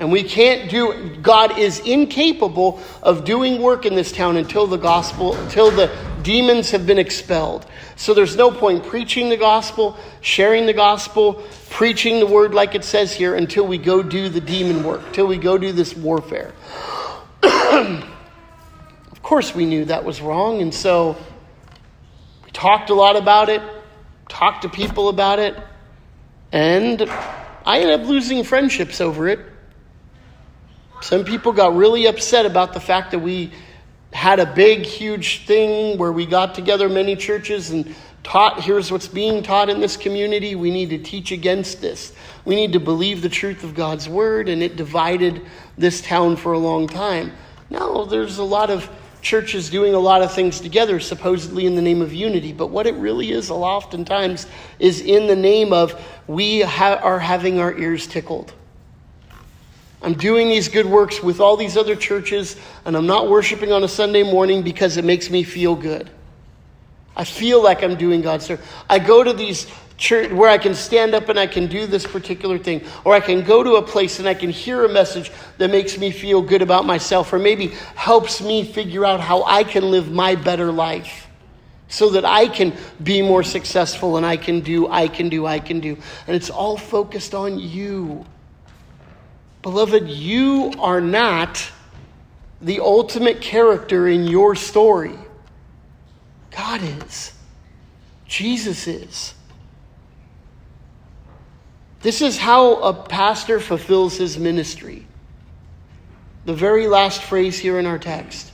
And 0.01 0.11
we 0.11 0.23
can't 0.23 0.71
do, 0.71 1.15
God 1.21 1.59
is 1.59 1.81
incapable 1.81 2.81
of 3.03 3.27
doing 3.27 3.61
work 3.61 3.85
in 3.85 3.95
this 3.95 4.11
town 4.11 4.39
until 4.39 4.67
the 4.67 4.79
gospel, 4.79 5.37
until 5.37 5.71
the 5.71 5.95
demons 6.23 6.71
have 6.71 6.87
been 6.87 6.99
expelled. 6.99 7.67
So 7.97 8.15
there's 8.15 8.35
no 8.35 8.51
point 8.51 8.87
preaching 8.87 9.29
the 9.29 9.37
gospel, 9.37 9.99
sharing 10.23 10.65
the 10.65 10.73
gospel, 10.73 11.43
preaching 11.69 12.19
the 12.19 12.27
word 12.27 12.55
like 12.55 12.75
it 12.75 12.83
says 12.83 13.13
here 13.13 13.35
until 13.35 13.67
we 13.67 13.77
go 13.77 14.03
do 14.03 14.31
the 14.31 14.41
demon 14.41 14.85
work, 14.85 15.07
until 15.09 15.27
we 15.27 15.37
go 15.37 15.59
do 15.59 15.71
this 15.71 15.95
warfare. 15.95 16.55
of 17.43 18.03
course, 19.23 19.55
we 19.55 19.67
knew 19.67 19.85
that 19.85 20.03
was 20.03 20.23
wrong, 20.23 20.63
and 20.63 20.73
so 20.73 21.15
we 22.43 22.51
talked 22.53 22.89
a 22.89 22.95
lot 22.95 23.17
about 23.17 23.51
it, 23.51 23.61
talked 24.31 24.63
to 24.63 24.71
people 24.71 25.11
about 25.11 25.39
it, 25.39 25.55
and 26.53 27.03
I 27.67 27.81
ended 27.81 28.01
up 28.01 28.07
losing 28.07 28.43
friendships 28.45 29.01
over 29.01 29.29
it. 29.29 29.41
Some 31.03 31.25
people 31.25 31.53
got 31.53 31.77
really 31.77 32.07
upset 32.07 32.47
about 32.47 32.73
the 32.73 32.81
fact 32.81 33.11
that 33.11 33.19
we 33.19 33.53
had 34.13 34.39
a 34.41 34.47
big, 34.47 34.87
huge 34.87 35.47
thing 35.47 35.99
where 35.99 36.13
we 36.13 36.27
got 36.27 36.55
together 36.55 36.89
many 36.89 37.17
churches 37.17 37.71
and 37.71 37.95
taught 38.23 38.61
here's 38.61 38.93
what's 38.93 39.09
being 39.09 39.43
taught 39.43 39.71
in 39.71 39.81
this 39.81 39.97
community. 39.97 40.55
We 40.55 40.71
need 40.71 40.91
to 40.91 40.99
teach 40.99 41.33
against 41.33 41.81
this. 41.81 42.13
We 42.45 42.55
need 42.55 42.73
to 42.75 42.81
believe 42.81 43.23
the 43.23 43.29
truth 43.29 43.65
of 43.65 43.75
God's 43.75 44.09
word, 44.09 44.49
and 44.49 44.63
it 44.63 44.77
divided 44.77 45.43
this 45.77 46.01
town 46.01 46.37
for 46.37 46.53
a 46.53 46.59
long 46.59 46.87
time. 46.87 47.33
No, 47.71 48.05
there's 48.05 48.39
a 48.39 48.45
lot 48.45 48.71
of 48.71 48.91
churches 49.23 49.71
doing 49.71 49.95
a 49.95 49.99
lot 49.99 50.23
of 50.23 50.33
things 50.33 50.61
together, 50.61 51.01
supposedly 51.01 51.67
in 51.67 51.75
the 51.75 51.83
name 51.83 52.03
of 52.03 52.13
unity. 52.13 52.53
But 52.53 52.69
what 52.69 52.87
it 52.87 52.95
really 52.95 53.31
is, 53.31 53.51
oftentimes, 53.51 54.47
is 54.79 55.01
in 55.01 55.27
the 55.27 55.37
name 55.37 55.73
of 55.73 56.01
we 56.27 56.63
ha- 56.63 57.01
are 57.03 57.19
having 57.19 57.59
our 57.59 57.77
ears 57.77 58.07
tickled. 58.07 58.53
I'm 60.03 60.15
doing 60.15 60.49
these 60.49 60.69
good 60.69 60.87
works 60.87 61.23
with 61.23 61.41
all 61.41 61.57
these 61.57 61.77
other 61.77 61.95
churches, 61.95 62.57
and 62.85 62.97
I'm 62.97 63.07
not 63.07 63.29
worshiping 63.29 63.73
on 63.73 63.85
a 63.85 63.89
Sunday 63.89 64.23
morning 64.23 64.63
because 64.63 64.97
it 64.97 65.05
makes 65.05 65.31
me 65.31 65.43
feel 65.43 65.77
good. 65.77 66.09
I 67.15 67.25
feel 67.25 67.63
like 67.63 67.83
I'm 67.83 67.97
doing 67.97 68.23
God's 68.23 68.47
service. 68.47 68.67
I 68.89 68.99
go 68.99 69.23
to 69.23 69.33
these 69.33 69.67
church 70.01 70.33
where 70.33 70.49
I 70.49 70.59
can 70.59 70.75
stand 70.75 71.15
up 71.15 71.29
and 71.29 71.39
I 71.39 71.47
can 71.47 71.67
do 71.67 71.87
this 71.87 72.07
particular 72.07 72.59
thing, 72.59 72.83
or 73.05 73.15
I 73.15 73.21
can 73.21 73.45
go 73.45 73.63
to 73.63 73.75
a 73.75 73.83
place 73.83 74.19
and 74.19 74.27
I 74.27 74.35
can 74.35 74.51
hear 74.51 74.85
a 74.85 74.89
message 74.89 75.31
that 75.59 75.71
makes 75.71 75.99
me 75.99 76.11
feel 76.11 76.43
good 76.43 76.63
about 76.63 76.87
myself, 76.87 77.33
or 77.33 77.39
maybe 77.39 77.69
helps 77.95 78.41
me 78.41 78.65
figure 78.65 79.05
out 79.05 79.21
how 79.21 79.45
I 79.45 79.63
can 79.63 79.91
live 79.91 80.11
my 80.11 80.35
better 80.35 80.73
life 80.73 81.29
so 81.89 82.11
that 82.11 82.25
I 82.25 82.49
can 82.49 82.73
be 83.03 83.21
more 83.21 83.43
successful 83.43 84.17
and 84.17 84.25
I 84.25 84.37
can 84.37 84.61
do, 84.61 84.89
I 84.89 85.07
can 85.09 85.29
do, 85.29 85.47
I 85.47 85.59
can 85.59 85.81
do. 85.81 85.99
And 86.27 86.35
it's 86.35 86.49
all 86.51 86.77
focused 86.77 87.35
on 87.35 87.59
you. 87.59 88.25
Beloved, 89.63 90.09
you 90.09 90.73
are 90.79 91.01
not 91.01 91.71
the 92.63 92.81
ultimate 92.81 93.41
character 93.41 94.09
in 94.09 94.25
your 94.25 94.55
story. 94.55 95.19
God 96.57 96.81
is. 96.83 97.33
Jesus 98.27 98.87
is. 98.87 99.35
This 102.01 102.23
is 102.23 102.39
how 102.39 102.77
a 102.77 102.95
pastor 102.95 103.61
fulfills 103.61 104.17
his 104.17 104.39
ministry. 104.39 105.07
The 106.47 106.55
very 106.55 106.87
last 106.87 107.23
phrase 107.23 107.59
here 107.59 107.79
in 107.79 107.87
our 107.87 107.99
text. 107.99 108.53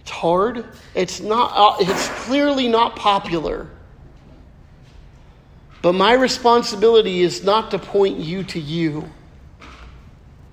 It's 0.00 0.10
hard. 0.10 0.64
It's 0.94 1.20
not 1.20 1.52
uh, 1.54 1.76
it's 1.80 2.08
clearly 2.24 2.68
not 2.68 2.96
popular. 2.96 3.68
But 5.82 5.92
my 5.92 6.14
responsibility 6.14 7.20
is 7.20 7.44
not 7.44 7.70
to 7.72 7.78
point 7.78 8.18
you 8.18 8.42
to 8.44 8.58
you, 8.58 9.10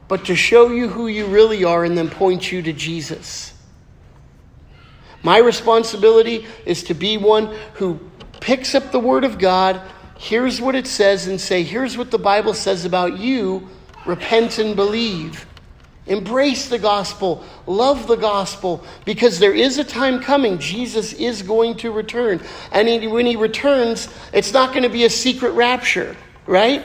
but 0.08 0.26
to 0.26 0.36
show 0.36 0.70
you 0.70 0.90
who 0.90 1.08
you 1.08 1.28
really 1.28 1.64
are 1.64 1.86
and 1.86 1.98
then 1.98 2.10
point 2.10 2.52
you 2.52 2.62
to 2.62 2.74
Jesus. 2.74 3.54
My 5.24 5.38
responsibility 5.38 6.46
is 6.66 6.84
to 6.84 6.94
be 6.94 7.18
one 7.18 7.56
who 7.76 8.00
picks 8.42 8.76
up 8.76 8.92
the 8.92 9.00
Word 9.00 9.24
of 9.24 9.40
God, 9.40 9.82
hears 10.24 10.62
what 10.62 10.74
it 10.74 10.88
says, 10.88 11.28
and 11.28 11.40
say, 11.40 11.64
Here's 11.64 11.98
what 11.98 12.10
the 12.10 12.18
Bible 12.18 12.54
says 12.54 12.86
about 12.86 13.20
you. 13.20 13.68
Repent 14.06 14.58
and 14.58 14.76
believe. 14.76 15.46
Embrace 16.08 16.70
the 16.70 16.80
gospel. 16.80 17.44
Love 17.68 18.08
the 18.08 18.16
gospel. 18.16 18.84
Because 19.06 19.38
there 19.40 19.54
is 19.54 19.78
a 19.78 19.84
time 19.84 20.22
coming. 20.22 20.60
Jesus 20.60 21.14
is 21.14 21.42
going 21.42 21.76
to 21.78 21.92
return. 21.92 22.42
And 22.72 22.88
he, 22.88 23.08
when 23.08 23.26
he 23.26 23.36
returns, 23.36 24.08
it's 24.34 24.54
not 24.54 24.70
going 24.72 24.84
to 24.84 24.90
be 24.90 25.06
a 25.06 25.10
secret 25.10 25.52
rapture, 25.52 26.16
right? 26.46 26.84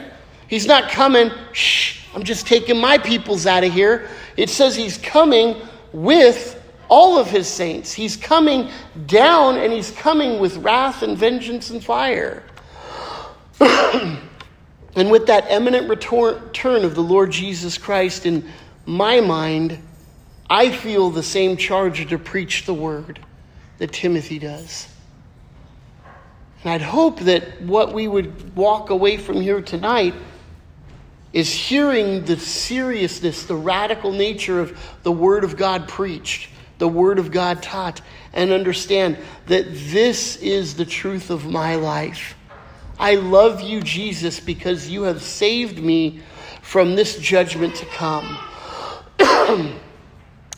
He's 0.48 0.66
not 0.66 0.90
coming, 0.90 1.30
shh, 1.52 2.00
I'm 2.14 2.22
just 2.24 2.46
taking 2.46 2.78
my 2.78 2.98
peoples 2.98 3.46
out 3.46 3.64
of 3.64 3.72
here. 3.72 4.08
It 4.36 4.50
says 4.50 4.74
he's 4.74 4.98
coming 4.98 5.56
with 5.92 6.60
all 6.88 7.18
of 7.18 7.28
his 7.28 7.46
saints. 7.46 7.92
He's 7.92 8.16
coming 8.16 8.70
down 9.06 9.58
and 9.58 9.72
he's 9.72 9.90
coming 9.90 10.40
with 10.40 10.56
wrath 10.58 11.02
and 11.02 11.16
vengeance 11.16 11.70
and 11.70 11.84
fire. 11.84 12.42
and 14.94 15.10
with 15.10 15.26
that 15.26 15.46
eminent 15.48 15.88
return 15.88 16.84
of 16.84 16.94
the 16.94 17.02
Lord 17.02 17.30
Jesus 17.30 17.78
Christ 17.78 18.26
in 18.26 18.48
my 18.86 19.20
mind, 19.20 19.78
I 20.48 20.70
feel 20.70 21.10
the 21.10 21.22
same 21.22 21.56
charge 21.56 22.08
to 22.08 22.18
preach 22.18 22.64
the 22.64 22.74
word 22.74 23.18
that 23.78 23.92
Timothy 23.92 24.38
does. 24.38 24.88
And 26.62 26.72
I'd 26.72 26.82
hope 26.82 27.20
that 27.20 27.62
what 27.62 27.92
we 27.92 28.08
would 28.08 28.56
walk 28.56 28.90
away 28.90 29.16
from 29.16 29.40
here 29.40 29.60
tonight 29.60 30.14
is 31.32 31.52
hearing 31.52 32.24
the 32.24 32.38
seriousness, 32.38 33.44
the 33.44 33.54
radical 33.54 34.12
nature 34.12 34.60
of 34.60 34.78
the 35.02 35.12
Word 35.12 35.44
of 35.44 35.56
God 35.56 35.86
preached, 35.86 36.50
the 36.78 36.88
Word 36.88 37.18
of 37.18 37.30
God 37.30 37.62
taught, 37.62 38.00
and 38.32 38.50
understand 38.50 39.18
that 39.46 39.66
this 39.68 40.36
is 40.36 40.74
the 40.74 40.86
truth 40.86 41.30
of 41.30 41.46
my 41.46 41.74
life. 41.76 42.34
I 42.98 43.14
love 43.14 43.60
you, 43.60 43.80
Jesus, 43.80 44.40
because 44.40 44.88
you 44.88 45.02
have 45.02 45.22
saved 45.22 45.78
me 45.78 46.20
from 46.62 46.96
this 46.96 47.18
judgment 47.18 47.74
to 47.76 47.86
come. 47.86 48.38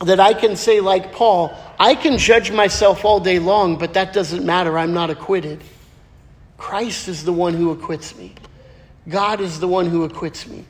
that 0.01 0.19
I 0.19 0.33
can 0.33 0.55
say, 0.55 0.79
like 0.79 1.13
Paul, 1.13 1.55
I 1.79 1.95
can 1.95 2.17
judge 2.17 2.51
myself 2.51 3.05
all 3.05 3.19
day 3.19 3.39
long, 3.39 3.77
but 3.77 3.93
that 3.93 4.13
doesn't 4.13 4.45
matter. 4.45 4.77
I'm 4.77 4.93
not 4.93 5.09
acquitted. 5.09 5.63
Christ 6.57 7.07
is 7.07 7.23
the 7.23 7.33
one 7.33 7.53
who 7.53 7.71
acquits 7.71 8.15
me. 8.15 8.33
God 9.07 9.41
is 9.41 9.59
the 9.59 9.67
one 9.67 9.87
who 9.87 10.03
acquits 10.03 10.47
me. 10.47 10.65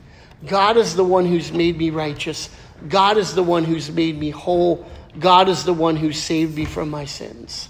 God 0.46 0.76
is 0.76 0.94
the 0.94 1.04
one 1.04 1.26
who's 1.26 1.52
made 1.52 1.78
me 1.78 1.90
righteous. 1.90 2.50
God 2.88 3.16
is 3.16 3.34
the 3.34 3.42
one 3.42 3.64
who's 3.64 3.90
made 3.90 4.18
me 4.18 4.30
whole. 4.30 4.86
God 5.18 5.48
is 5.48 5.64
the 5.64 5.72
one 5.72 5.96
who 5.96 6.12
saved 6.12 6.56
me 6.56 6.64
from 6.64 6.90
my 6.90 7.04
sins. 7.04 7.68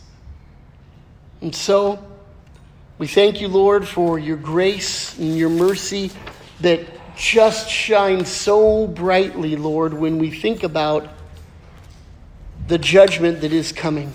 And 1.41 1.55
so, 1.55 2.03
we 2.99 3.07
thank 3.07 3.41
you, 3.41 3.49
Lord, 3.49 3.89
for 3.89 4.19
your 4.19 4.37
grace 4.37 5.19
and 5.19 5.37
your 5.37 5.49
mercy 5.49 6.11
that 6.61 6.81
just 7.17 7.69
shines 7.69 8.29
so 8.29 8.87
brightly, 8.87 9.57
Lord, 9.57 9.95
when 9.95 10.19
we 10.19 10.31
think 10.31 10.63
about 10.63 11.09
the 12.69 12.79
judgment 12.79 13.41
that 13.41 13.53
is 13.53 13.73
coming. 13.73 14.13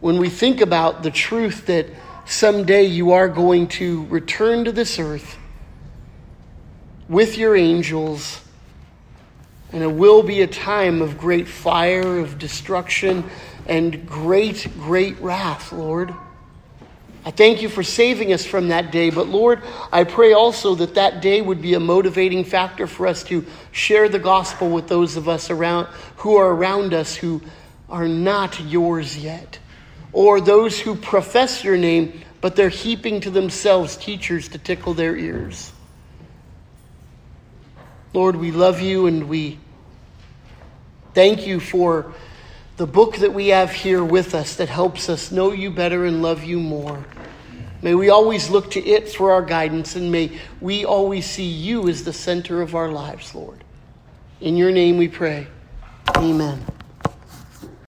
When 0.00 0.18
we 0.18 0.28
think 0.28 0.60
about 0.60 1.02
the 1.02 1.10
truth 1.10 1.66
that 1.66 1.86
someday 2.24 2.84
you 2.84 3.12
are 3.12 3.28
going 3.28 3.68
to 3.68 4.04
return 4.06 4.64
to 4.64 4.72
this 4.72 4.98
earth 4.98 5.36
with 7.08 7.38
your 7.38 7.56
angels, 7.56 8.42
and 9.72 9.82
it 9.82 9.92
will 9.92 10.22
be 10.22 10.42
a 10.42 10.46
time 10.46 11.00
of 11.00 11.18
great 11.18 11.48
fire, 11.48 12.18
of 12.18 12.38
destruction, 12.38 13.24
and 13.66 14.06
great, 14.06 14.68
great 14.78 15.18
wrath, 15.20 15.72
Lord. 15.72 16.14
I 17.24 17.30
thank 17.30 17.62
you 17.62 17.68
for 17.68 17.82
saving 17.82 18.32
us 18.32 18.46
from 18.46 18.68
that 18.68 18.90
day, 18.90 19.10
but 19.10 19.28
Lord, 19.28 19.62
I 19.92 20.04
pray 20.04 20.32
also 20.32 20.74
that 20.76 20.94
that 20.94 21.20
day 21.20 21.42
would 21.42 21.60
be 21.60 21.74
a 21.74 21.80
motivating 21.80 22.44
factor 22.44 22.86
for 22.86 23.06
us 23.06 23.22
to 23.24 23.44
share 23.72 24.08
the 24.08 24.18
gospel 24.18 24.70
with 24.70 24.88
those 24.88 25.16
of 25.16 25.28
us 25.28 25.50
around 25.50 25.88
who 26.16 26.36
are 26.36 26.50
around 26.50 26.94
us 26.94 27.14
who 27.14 27.42
are 27.90 28.08
not 28.08 28.60
yours 28.60 29.16
yet, 29.16 29.58
or 30.12 30.40
those 30.40 30.78
who 30.78 30.94
profess 30.94 31.64
your 31.64 31.76
name, 31.76 32.20
but 32.40 32.56
they're 32.56 32.68
heaping 32.68 33.20
to 33.20 33.30
themselves 33.30 33.96
teachers 33.96 34.48
to 34.48 34.58
tickle 34.58 34.94
their 34.94 35.16
ears. 35.16 35.72
Lord, 38.14 38.36
we 38.36 38.52
love 38.52 38.80
you 38.80 39.06
and 39.06 39.28
we 39.28 39.58
Thank 41.18 41.48
you 41.48 41.58
for 41.58 42.14
the 42.78 42.86
book 42.86 43.16
that 43.16 43.34
we 43.34 43.48
have 43.48 43.72
here 43.72 44.04
with 44.04 44.36
us 44.36 44.54
that 44.54 44.68
helps 44.68 45.08
us 45.08 45.32
know 45.32 45.50
you 45.50 45.68
better 45.68 46.04
and 46.06 46.22
love 46.22 46.44
you 46.44 46.60
more. 46.60 47.04
May 47.82 47.96
we 47.96 48.08
always 48.08 48.50
look 48.50 48.70
to 48.70 48.80
it 48.80 49.08
for 49.08 49.32
our 49.32 49.42
guidance, 49.42 49.96
and 49.96 50.12
may 50.12 50.38
we 50.60 50.84
always 50.84 51.26
see 51.28 51.42
you 51.42 51.88
as 51.88 52.04
the 52.04 52.12
center 52.12 52.62
of 52.62 52.76
our 52.76 52.88
lives, 52.88 53.34
Lord. 53.34 53.64
In 54.40 54.56
your 54.56 54.70
name 54.70 54.96
we 54.96 55.08
pray. 55.08 55.48
Amen. 56.16 56.64